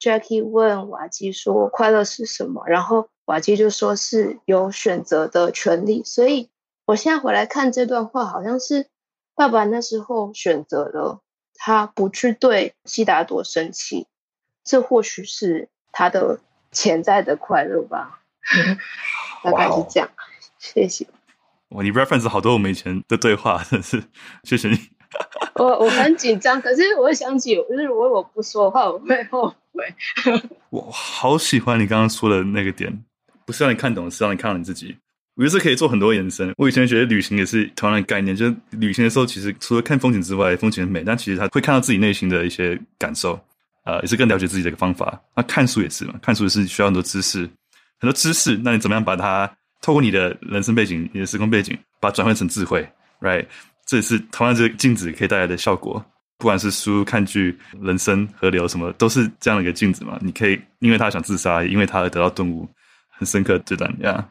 [0.00, 6.02] Jackie 问瓦基说：“快乐是什么？”然后瓦基就说是有选择的权利。
[6.04, 6.48] 所以
[6.84, 8.86] 我现在回来看这段话，好像是
[9.34, 11.20] 爸爸那时候选择了。
[11.54, 14.08] 他不去对悉达多生气，
[14.64, 16.40] 这或许是他的
[16.72, 18.22] 潜在的快乐吧。
[19.44, 20.08] 大概是这样。
[20.58, 21.06] 谢谢。
[21.72, 24.02] 哇，你 reference 好多我们以前的对话， 真是
[24.44, 24.78] 谢谢你。
[25.56, 29.84] 我我很紧张，可是我想起，就是如果我不说话，我会后悔。
[30.70, 33.04] 我好喜欢你刚刚说的那个点，
[33.44, 34.96] 不是让你看懂，是让你看到你自己。
[35.34, 36.52] 我觉得这可以做很多延伸。
[36.58, 43.40] 我以前觉得旅行也是同样的概念，就是旅行的时候，其实除了看风景之外，风景很美，但其实他会看到自己内心的一些感受，
[43.84, 45.18] 呃，也是更了解自己的一个方法。
[45.34, 47.40] 那看书也是嘛，看书也是需要很多知识，
[47.98, 48.58] 很多知识。
[48.62, 49.50] 那你怎么样把它
[49.82, 52.88] 透过你的人生背景、你的时空背景，把它转换成智慧
[53.20, 53.44] ，right？
[53.84, 56.02] 这也是同样这个镜子可以带来的效果。
[56.38, 60.18] 不管是书、看剧、人生、河流什么，都是这样的一个镜子嘛。
[60.20, 62.68] 你可以因为他想自杀，因为他而得到顿悟，
[63.10, 64.28] 很深刻这段呀。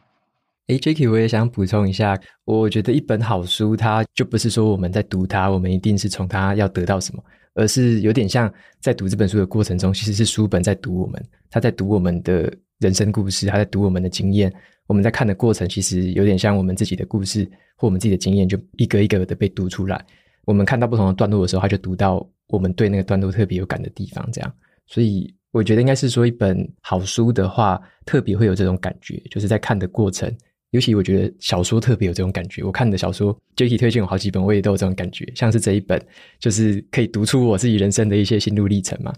[0.67, 7.23] 诶，Jacky，我也想补充一下，我觉得一本好书，它就不是说我们在读它，我们一定是从它要得到什么，
[7.53, 14.51] 而是有点像在读这本书的过程中，其实是书本在读我们，他在读我们的人生故事，他在读我们的经验。
[14.87, 20.03] 我们在看的过程，其实有点像我们自己的故事或我们自己的经验，就一个一个的被读出来。
[20.45, 24.53] 我们看到不同的段落的时候，他就读到我们对那个段落特别有感的地方，这样。
[24.87, 30.29] 所以我觉得应该是说，一本好书的话，特别会有这种感觉，就是在看的过程。
[30.72, 35.30] 尤其我觉得小说特别有这种感觉，我看的小说 j a c k 推荐我好几本，我也都有这种感觉。
[35.36, 36.01] 像是这一本，
[36.39, 39.13] 就是可以读出我自己人生的一些心路历程嘛。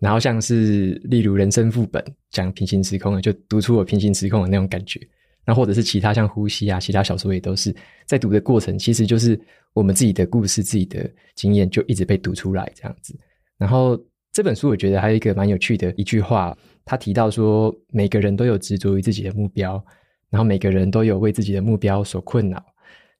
[0.00, 4.98] 然后像是例如人生副本讲平行时空的，就读出我平行时空的那种感觉。
[5.46, 7.74] 那或者是其他像呼吸啊，其他小说也都是
[8.06, 9.38] 在读的过程，其实就是
[9.74, 13.14] 我们自己的故事、自己的经验就一直被读出来这样子。
[13.58, 13.98] 然后
[14.32, 19.84] 这本书我觉得还有一个蛮有趣的一句话，他提到说，每个人都有执着于自己的目标。
[20.34, 22.60] 然后每个人都有为自己的目标所困扰，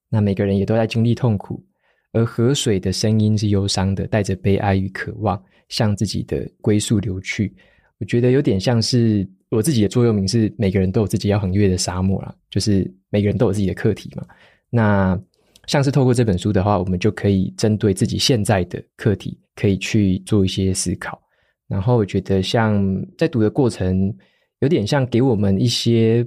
[0.09, 1.65] 那每个人也都在经历痛苦，
[2.11, 7.55] 而河水的声音是忧伤的，带着悲哀与渴望，向自己的归宿流去。
[8.01, 14.27] 我觉得有点像是我自己的座右铭是：每个人都有自己要横越的沙漠啦，就是每个人都有自己的课题嘛。
[14.69, 15.17] 那
[15.69, 21.23] 像是透过这本书的话，我们就可以针对自己现在的课题，可以去做一些思考。
[21.69, 22.85] 然后我觉得像
[23.17, 24.13] 在读的过程，
[24.59, 26.27] 有点像给我们一些。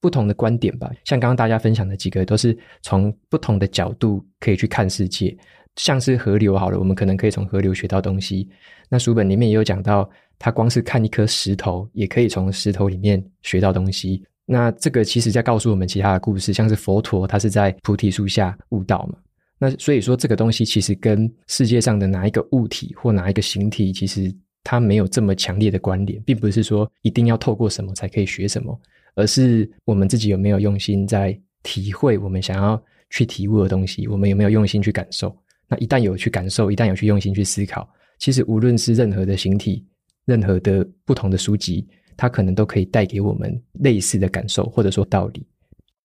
[0.00, 5.36] 不同的观点吧，像刚刚大家分享的几个，都是从不同的角度可以去看世界。
[5.76, 8.48] 像是河流好了，我们可能可以从河流学到东西。
[8.88, 14.24] 那书本里面也有讲到，他光是看一颗石头，也可以从石头里面学到东西。
[14.44, 19.18] 那这个其实在告诉我们其他的故事，像是佛陀，他是在菩提树下悟道嘛。
[19.58, 24.34] 那所以说，这个东西其实跟世界上的哪一个物体或哪一个形体，其实
[24.64, 28.80] 它没有这么强烈的关联，并不是说一定要透过什么才可以学什么。
[29.14, 32.80] 而是我们自己有没有用心在体会我们想要
[33.10, 34.06] 去体悟的东西？
[34.08, 35.36] 我们有没有用心去感受？
[35.68, 37.88] 那一旦有去感受，一旦有去用心去思考，
[38.18, 39.84] 其实无论是任何的形体，
[40.24, 41.86] 任何的不同的书籍，
[42.16, 45.46] 它可能都可以带给我们类似的感受，或者说道理。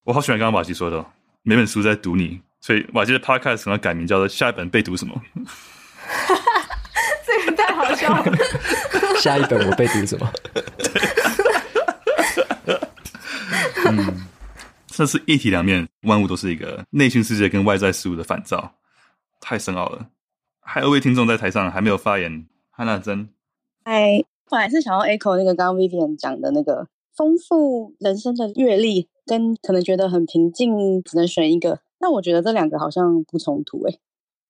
[0.03, 1.05] 我好喜欢刚刚瓦基说的，
[1.43, 5.21] 每本书在读你，所以瓦基的 podcast 可能改名叫做“下一本被读什么。”
[7.25, 8.37] 这个太好笑了。
[9.21, 10.29] 下一本我被读什么？
[13.85, 14.27] 嗯，
[14.87, 18.75] 这是一体两面，万物都是一个内心世界跟外在事物的反照，
[19.41, 20.09] 太深奥了。
[20.61, 23.29] 还有位听众在台上还没有发言，汉娜珍。
[23.83, 31.81] 哎，我还是想要 echo 那个刚刚 Vivian 讲的那个丰富人生的阅历，跟可能觉得很平静，只能选一个。
[31.99, 33.99] 那我觉得这两个好像不冲突诶，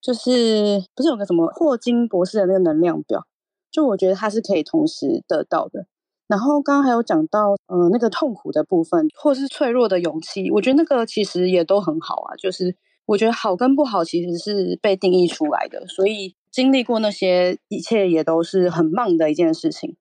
[0.00, 3.26] 就是不是有个什么霍金博士的那个能量表？
[3.70, 5.86] 就我觉得他是可以同时得到的。
[6.26, 12.34] 然后刚刚还有讲到，呃，那个痛苦的部分，或是脆弱的勇气，我觉得那个其实也都很好啊。
[12.36, 19.96] 就是我觉得好跟不好其实是被定义出来的，所以经历过那些一切也都是很棒的一件事情。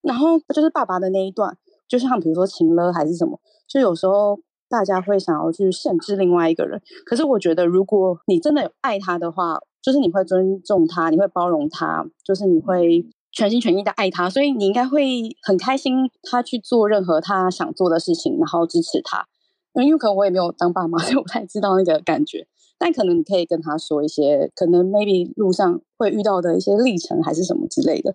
[0.00, 1.58] 然后就是爸爸的那一段，
[1.88, 13.04] 就像比如说情勒还是什么，就有时候大家会想要去限制另外一个人，可是我觉得如果你真的有爱他的话，就是你会尊重他，你会包容他，就是你会。
[13.34, 19.26] 全心全意的爱他，所以你应该会很开心他去做任何他想做的事情，然后支持他。
[19.74, 22.46] 因为可能我也没有当爸妈， 所以我不太知道那个感觉。
[22.78, 28.14] 但可能你可以跟他说一些，可能 maybe 路上会遇到的一些历程，还是什么之类的。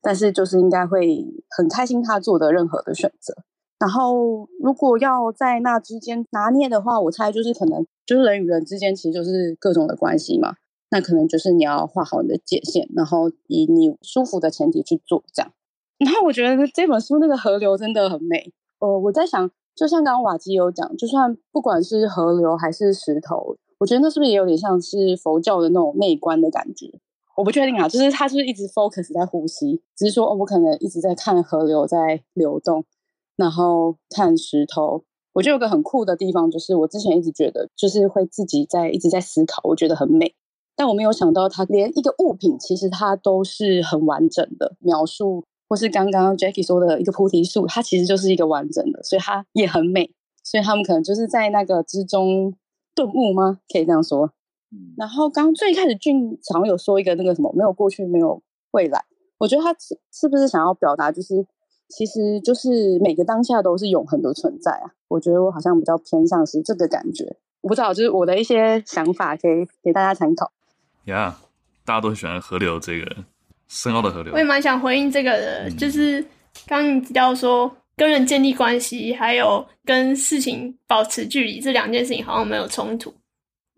[0.00, 1.24] 但是就是应该会
[1.56, 3.34] 很开心他做的任何的选择。
[3.78, 10.54] 然后如果要在那之间拿捏的话，我猜就是可能就是人与人之间其实就是各种的关系嘛。
[10.92, 15.50] 那可能就是你要画好你的界限，然后以你舒服的前提去做这样。
[15.96, 18.52] 然后我觉得这本书那个河流真的很美。
[18.78, 26.92] 呃，我在想，就像刚刚瓦基有讲，就算不管是河流还是石头，我觉得那是不是也有点像是佛教的那种内观的感觉？
[27.38, 32.84] 我不确定啊，就是他是不是一直 focus 在呼吸，只是说哦，我可能一直在看河流在流动，
[33.36, 35.04] 然后看石头。
[35.32, 40.34] 我觉得有个很酷的地方，就是我之前一直觉得，就是会自己在一直在思考，我觉得很美。
[40.82, 50.10] 但我没有想到，它连一个物品其实它都是很完整的描述，或是刚刚 Jackie 说的一个菩提树，它其实就是一个完整的，所以它也很美。
[50.42, 52.52] 所以他们可能就是在那个之中
[52.96, 53.60] 顿悟吗？
[53.72, 54.32] 可以这样说。
[54.96, 59.04] 然后刚最开始俊常有说一个那个什么，没有过去，没有未来。
[59.38, 61.46] 我觉得他是是不是想要表达，就是
[61.88, 64.90] 其实就是每个当下都是永恒的存在啊？
[65.06, 67.36] 我觉得我好像比较偏向是这个感觉。
[67.60, 70.50] 我不知道，就是我的一些想法，可以给大家参考。
[71.06, 71.46] 呀，yeah,
[71.84, 73.16] 大家都喜欢河流这个
[73.68, 74.32] 深奥的河流。
[74.32, 76.22] 我也蛮想回应这个的，嗯、就是
[76.66, 83.12] 刚刚你提到说跟人建立关系，还有跟事情保持距离这两件事情好像没有冲突。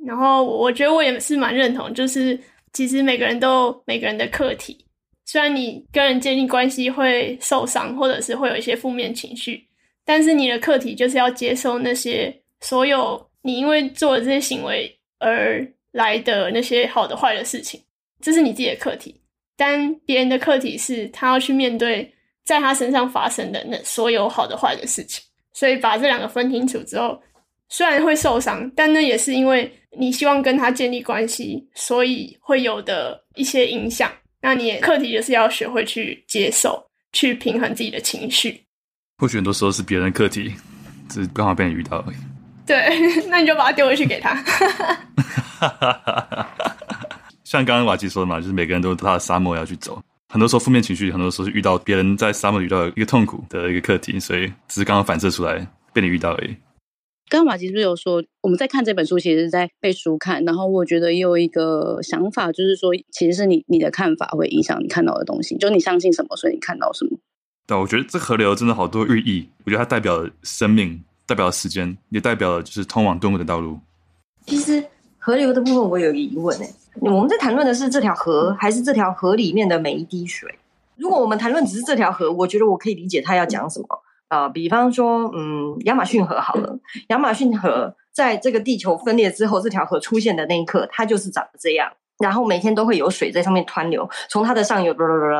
[0.05, 2.39] 然后我觉得我也是蛮认同，就是
[2.72, 4.85] 其实每个人都有每个人的课题，
[5.25, 9.66] 虽然你跟人建立关系会受伤，或者是会有一些负面情绪，
[10.05, 15.66] 但是你的课题就是要接受那些所有你因为做的这些行为而。
[15.95, 17.81] 来的那些好的坏的事情，
[18.21, 19.21] 这是你自己的课题。
[19.57, 22.13] 但别人的课题是他要去面对
[22.45, 25.23] 在他身上发生的那所有好的坏的事情。
[25.53, 27.23] 所以把这两个分清楚之后，
[27.69, 34.11] 虽然会受伤，但那也是因为你希望跟他建立关系，所以会有的一些影响。
[34.43, 38.61] 那你课题就是要学会去接受，去平衡自己的情绪。
[39.19, 40.53] 或许很多时候是别人课题，
[41.09, 42.34] 只是刚好被你遇到而已。
[42.67, 42.77] 对，
[43.29, 44.35] 那你就把它丢回去给他。
[47.45, 50.03] 像刚刚瓦基说的嘛，就是每个人都有他的沙漠要去走。
[50.29, 56.57] 很多时候负面情绪，很多时候是遇到别人在沙漠遇到一个痛苦的一个课题，所以只是刚刚反射出来被你遇到而已。
[57.29, 60.45] 刚刚瓦吉是不是有说，我们在看这本书，其实是在背书看。
[60.45, 67.19] 然后我觉得也有一个想法，就是说，其实是你你的看法会影响你看到的东西，就你相信什么，所以你看到什么。
[67.67, 69.49] 对，我觉得这河流真的好多寓意。
[69.65, 71.05] 我觉得它代表生命。
[71.27, 73.79] 代表时间，也代表了就是通往顿悟的道路。
[74.47, 74.85] 其实
[75.18, 76.70] 河流的部分，我有疑问诶，
[77.01, 80.59] 我们在谈论的是这条河，还是这条河里面的每一滴水？
[80.97, 83.87] 如果我们谈论只是这条河，我觉得我可以理解他要讲什么
[84.29, 84.51] 啊、呃。
[84.51, 94.93] 比方说，嗯，亚马逊河好了，亚马逊河在这个地球分裂之后，这条河出现的那一刻，它就是长得这样，然后每天都会有水在上面湍流，从它的上游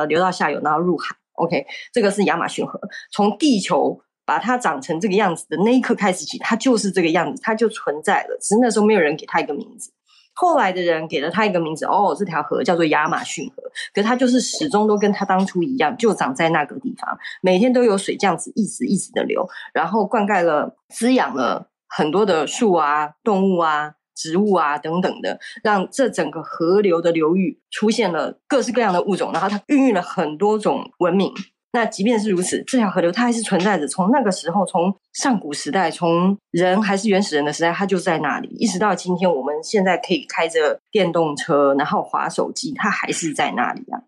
[0.07, 1.15] 流到下游，然后入海。
[1.33, 2.81] OK，这个是亚马逊河，
[3.11, 4.01] 从地球。
[4.25, 8.37] 把它长成这个样子的那一刻开始起，它就是这个样子，它就存在了。
[8.41, 9.91] 只是那时候没有人给它一个名字，
[10.33, 11.85] 后来的人给了它一个名字。
[11.85, 13.63] 哦，这条河叫做亚马逊河，
[13.93, 31.31] 可它就是始终都跟它当初一样，就长在那个地方，每天都有水这样子一直一直的流，然后灌溉了、滋养了很多的树啊、动物啊、植物啊等等的，让这整个河流的流域出现了各式各样的物种，然后它孕育了很多种文明。
[31.75, 33.85] 那即便是如此，这条河流它还是存在着。
[33.85, 43.99] 从那个时候，从上古时代，从人还是原始人的时代，它就在那里，一直到今天，我们现在可以开着电动车，然后滑手机，它还是在那里啊。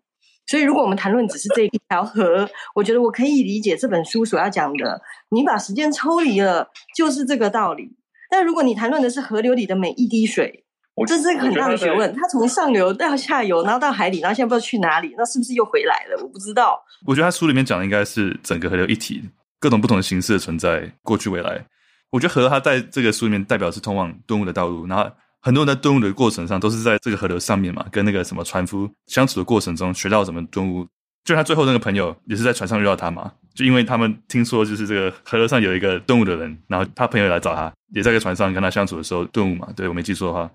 [0.46, 5.02] 所以，如果我们谈论只是这一条河，我觉得我可以理解这本书所要讲的。
[5.28, 7.98] 你把时间抽离了，就是这个道理。
[8.30, 10.64] 但如果你谈论的是河流里的每一滴水，
[11.06, 16.22] 这是一个很大的学问，它从上游到下游，然后到海里，然后现在不知道去哪里，那是不是又回来了？
[16.22, 16.82] 我不知道。
[17.06, 19.22] 我觉得他书里面讲的应该是整个河流一体，
[19.60, 21.64] 各种不同的形式的存在，过去未来。
[22.10, 30.86] 我觉得河它在这个书里面代表是通往顿悟的道路，然后很多人在顿悟的过程上都是在这个河流上面嘛，跟那个什么船夫相处的过程中学到怎么顿悟。
[31.24, 39.68] 就他最后那个朋友也是在船上遇到他嘛，就因为他们听说就是这个河流上有一个顿悟的人，然后他朋友来找他，也在个船上跟他相处的时候顿悟嘛。
[39.76, 40.50] 对，我没记错的话。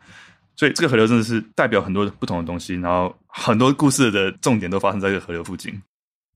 [0.55, 5.73] 所以这个河流真的是代表很多不同的东西，然后很多故事的重点都发生在这个河流附近。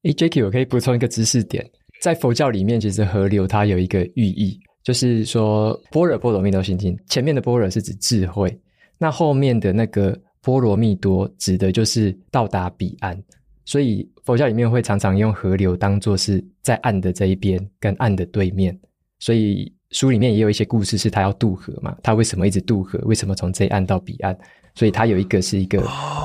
[0.03, 1.69] 诶，Jacky，我可以补充一个知识点，
[2.01, 8.59] 在佛教里面，其实河流它有一个寓意，就是说般若波罗蜜多心经前面的般若是指智慧，
[8.97, 13.21] 那后面的那个波罗蜜多指的就是到达彼岸。
[13.65, 18.79] 所以佛教里面会常常用河流当做是在岸的这一边跟岸的对面，
[19.19, 21.95] 所以书里面也有一些故事，是他要渡河嘛？
[22.03, 22.99] 他为什么一直渡河？
[23.05, 24.37] 为什么从这岸到彼岸？
[24.75, 25.81] 所以他有一个是一个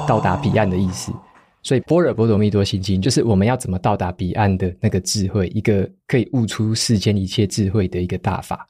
[0.07, 1.13] 到达彼岸的意思。
[1.63, 8.69] 所以般若波罗蜜多心经就是我们要怎么到达彼岸的那个智慧，一个可以悟出世间一切智慧的一个大法。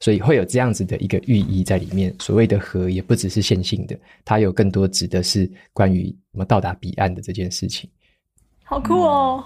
[0.00, 2.14] 所以会有这样子的一个寓意在里面。
[2.20, 7.90] 所谓的河也不只是线性的，它有更多指的是关于怎么到达彼岸的这件事情。
[8.62, 9.44] 好酷哦！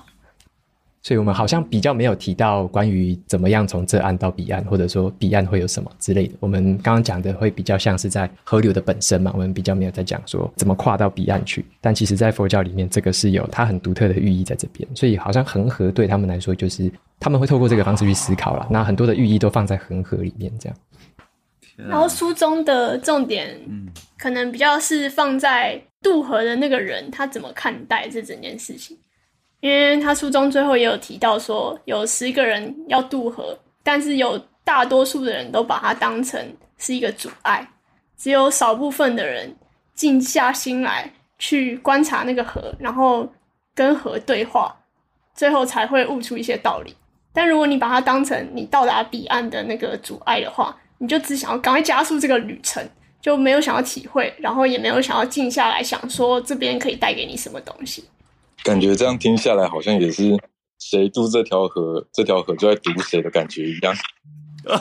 [1.02, 6.34] 所以我们好像比较没有提到关于怎么样从这岸到彼岸，或者说彼岸会有什么之类的。
[6.38, 11.64] 我们刚刚讲的会比较像是在河流的本身嘛，我们比较没有在讲说怎么跨到彼岸去。
[11.80, 14.88] 但其实，在佛教里面，这个是有它很独特的寓意在这边。
[14.94, 16.88] 所以，好像恒河对他们来说，就是
[17.18, 18.68] 他们会透过这个方式去思考了。
[18.70, 20.78] 那很多的寓意都放在恒河里面，这样。
[21.76, 23.58] 然后书中的重点，
[24.16, 28.96] 可能比较是放在渡河的那个人他怎么看待这整件事情。
[29.62, 36.44] 因为他书中最后也有提到说，有十个人要渡河，但是有大多数的人都把它当成
[36.78, 37.64] 是一个阻碍，
[38.18, 39.54] 只有少部分的人
[39.94, 41.08] 静下心来
[41.38, 43.32] 去观察那个河，然后
[43.72, 44.76] 跟河对话，
[45.32, 46.92] 最后才会悟出一些道理。
[47.32, 52.84] 但如果你把它当成你到达彼岸的那个阻碍的话，你就只想要赶快加速这个旅程，
[53.20, 58.04] 就没有想要体会，然后也没有想要静下来想说这边可以带给你什么东西。
[58.64, 60.36] 感觉这样听下来，好像也是
[60.78, 63.94] 谁渡这条河，这条河就在堵谁的感觉一样。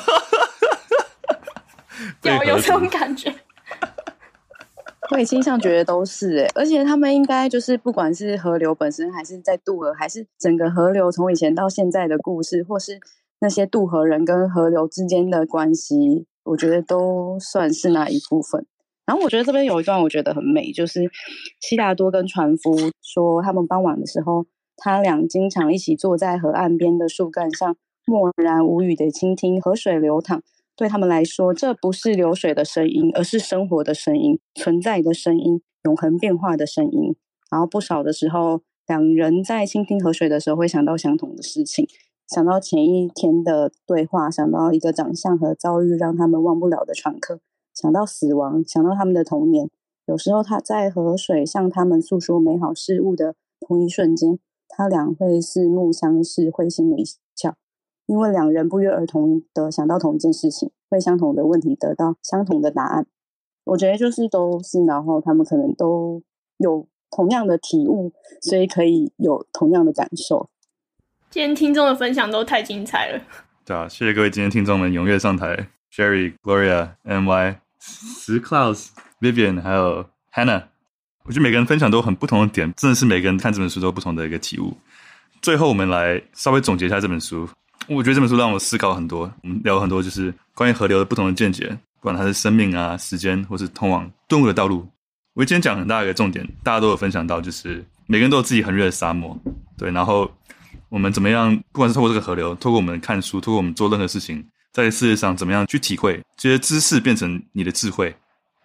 [2.23, 3.33] 有有这种感觉，
[5.11, 12.99] 我也倾向觉得都是哎，而且他们应该就是不管是河流本身，还是在渡河，还是整个河流从以前到现在的故事，或是
[13.39, 18.65] 那些渡河人跟河流之间的关系，我觉得都算是那一部分。
[19.11, 21.01] 然后我觉得这边有一段我觉得很美，就是
[21.59, 24.45] 悉达多跟船夫说，他们傍晚的时候，
[24.77, 30.41] 他俩经常一起坐在河岸边的树干上，默然无语的倾听河水流淌。
[30.77, 37.13] 对他们来说，这不是流水的声音，而是生活的声音，存在的声音，永恒变化的声音。
[37.51, 41.85] 然后不少的时候，两人在倾听河水的时候，会想到相同的事情，
[42.29, 47.41] 想到前一天的对话，想到一个长相和遭遇让他们忘不了的船客。
[47.73, 49.69] 想到死亡，想到他们的童年，
[50.05, 57.03] 有时候他在河水向他们诉说美好事物的同一瞬间，他俩会四目相视，会心一
[57.35, 57.55] 笑，
[58.05, 63.07] 因为两人不约而同的想到同一件事情，为相同的问题得到相同的答案。
[63.63, 66.21] 我觉得就是都是，然后他们可能都
[66.57, 68.11] 有同样的体悟，
[68.41, 70.49] 所以可以有同样的感受。
[71.29, 73.21] 今天听众的分享都太精彩了。
[73.63, 75.69] 对啊，谢谢各位今天听众们踊跃上台。
[75.93, 78.87] Sherry、Gloria、My、石 Klaus、
[79.19, 80.63] Vivian，还有 Hannah，
[81.23, 84.75] 我觉得每个人分享都很不同的点，真的是每个人看这本书都不同的一个体悟。
[85.41, 87.49] 最后，我们来稍微总结一下这本书。
[87.87, 91.67] 我觉得这本书让我思考很多，我们聊很多就是关于河流的不同的见解，
[91.99, 94.87] 不管它是生命啊、时间，或是通往顿悟的道路。
[95.33, 99.37] 我今天讲很大的一个重点，大家都有分享到，就是每个人都有自己很热的沙漠，
[99.77, 99.91] 对。
[99.91, 100.31] 然后
[100.87, 104.45] 我们怎么样，不管是透过这个河流，透过我们看书，透过我们做任何事情。
[104.71, 108.15] 在世界上，怎么样去体会这些知识变成你的智慧？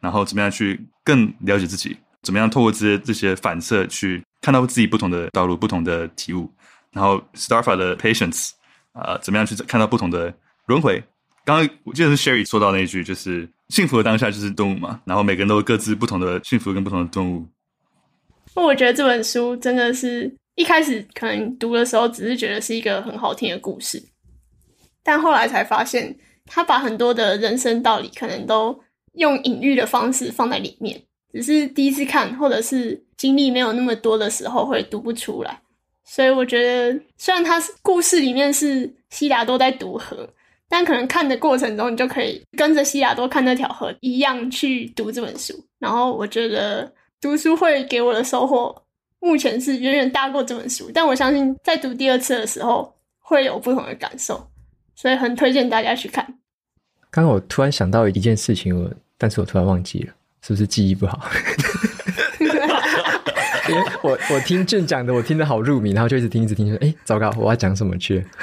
[0.01, 1.97] 然后怎么样去更了解自己？
[2.23, 6.51] 怎么样透过这些这些反射去看到自己不同的道路、不同的体悟？
[6.93, 8.51] 然后 Starfa 的 Patience
[8.93, 10.33] 啊、呃，怎么样去看到不同的
[10.67, 11.03] 轮回？
[11.45, 15.01] 刚刚我记得是 Sherry 说到那一句，就是幸福的当下就是顿悟嘛。
[15.05, 17.47] 然后每个人都有各自不同的幸福跟不同的顿悟。
[18.55, 24.03] 我觉得这本书真的是一开始可能读的时候，只是觉得是一个很好听的故事。
[25.07, 26.13] 但后来才发现，
[26.45, 28.77] 他把很多的人生道理可能都
[29.13, 31.01] 用隐喻的方式放在里面，
[31.33, 35.61] 只是第一次看或者是经历没有那么多的时候会读不出来。
[36.05, 40.29] 所以我觉得，虽然他故事里面是悉达多在读河，
[40.69, 45.55] 但可能看的过程中，你就可以跟着悉达多看那条河一样去读这本书。
[45.79, 48.75] 然后我觉得读书会给我的收获，
[49.21, 50.91] 目前是远远大过这本书。
[50.93, 54.49] 但我相信，在读第二次的时候，会有不同的感受。
[54.97, 56.25] 所以很推荐大家去看。
[57.11, 60.13] 刚刚我突然想到一件事情，我但是我突然忘记了，
[60.43, 61.25] 是不是记忆不好？
[63.69, 68.25] 因为我我听俊讲的，我听得好入迷，然后就一直听一直听，说哎，糟糕，我要讲什么去？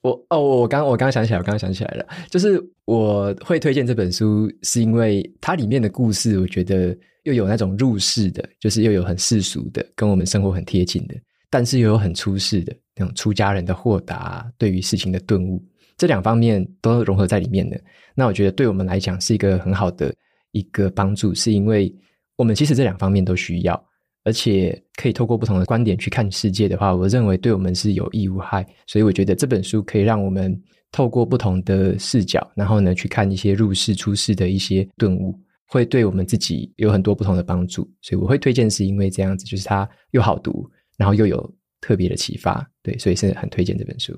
[0.00, 11.14] 我哦，我刚我刚想起来，我刚刚想起来了，就是我会推荐这本书，是因为它里面的故事，我觉得又有那种入世的，就是又有很世俗的，跟我们生活很贴近的。
[11.54, 15.64] 但是又有很出世的那种出家人的豁达，对于事情的顿悟，
[15.96, 17.80] 这两方面都融合在里面的。
[18.12, 20.12] 那我觉得对我们来讲是一个很好的
[20.50, 21.94] 一个帮助，是因为
[22.34, 23.80] 我们其实这两方面都需要。
[24.24, 28.66] 而且可以透过不同的观点去看世界的话，我认为对我们是有益无害。
[28.88, 30.60] 所以我觉得这本书可以让我们
[30.90, 37.88] 透过不同的视角，然后呢去看一些入世出世的一些顿悟，会对我们自己有很多不同的帮助。
[38.02, 42.66] 所以我会推荐，是因为这样子，就是它又好读，然后又有特别的启发。
[42.82, 44.12] 对，所以是很推荐这本书。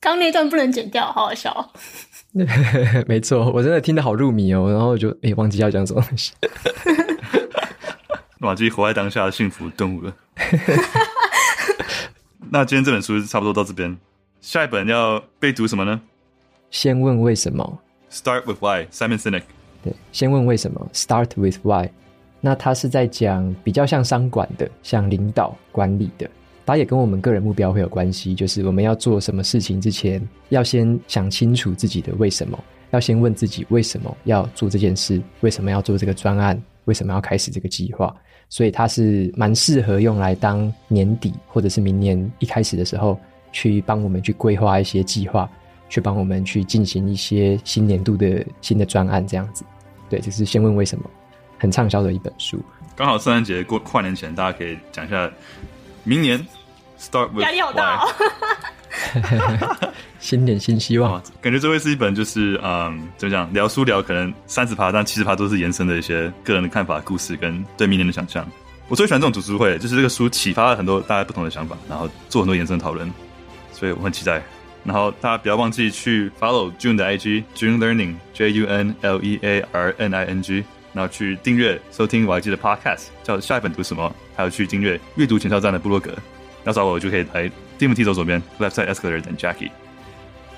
[0.00, 1.72] 刚那段不能剪掉，好好笑。
[3.06, 6.32] 没错，我真的听得好入迷哦，然后就诶忘记要讲什么东西。
[8.40, 10.16] 哇，自己活在当下的幸福顿悟了。
[12.50, 13.96] 那今天这本书差不多到这边，
[14.40, 16.00] 下一本要背读什么呢？
[16.70, 17.80] 先问为什么。
[18.10, 19.42] Start with why，Simon Sinek。
[19.84, 21.90] 对，先问为什么，Start with why。
[22.44, 26.28] 那他是在讲比较像商管的，像领导管理的。
[26.66, 30.20] 它也跟我们个人目标会有关系，就是我们要做什么事情之前，
[30.50, 32.58] 要先想清楚自己的为什么，
[32.90, 38.14] 要先问自己为什么要做这件事，为什么要做这个专案，为什么要开始这个计划。
[38.48, 43.18] 所以它是蛮适合用来当年底或者是明年一开始的时候，
[43.50, 45.50] 去帮我们去规划一些计划，
[45.88, 49.64] 去帮我们去进行一些新年度的新的专案这样子。
[50.10, 51.10] 对，就是先问为什么，
[51.62, 52.60] 很畅销的一本书。
[52.96, 55.30] 刚好圣诞节过跨年前，大家可以讲一下。
[56.02, 56.44] 明年
[56.98, 68.44] ，start with 压力好大哦， 新年新希望，感觉这会是一本就是嗯，怎么讲，聊书聊可能三十趴，但七十趴都是延伸的一些个人的看法、故事跟对明年的想象。
[68.88, 73.08] 我最喜欢这种读书会，就是这个书启发了很多大家不同的想法，然后做很多延伸讨论，
[73.72, 74.42] 所以我很期待。
[74.82, 80.24] 然后大家不要忘记去 follow June 的 IG June Learning J U N L E A R N I
[80.24, 80.64] N G。
[80.92, 86.12] 然后去订阅收听我还记得 Podcast 叫下一本读什么，还有去订阅阅读前哨站的部落格，
[86.64, 89.70] 要找我就可以来 d m t 走左边 Left Side Escalator 等 Jackie。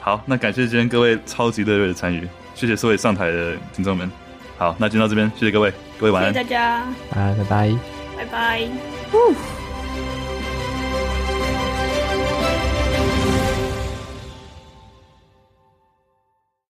[0.00, 4.10] 好，那感谢今天各位超级热烈的参与，谢谢所有上台的听众们。
[4.58, 6.64] 好，那今天到这边，谢谢各位，各位晚安，谢谢大家，
[7.14, 7.78] 啊，拜拜，
[8.16, 9.63] 拜拜。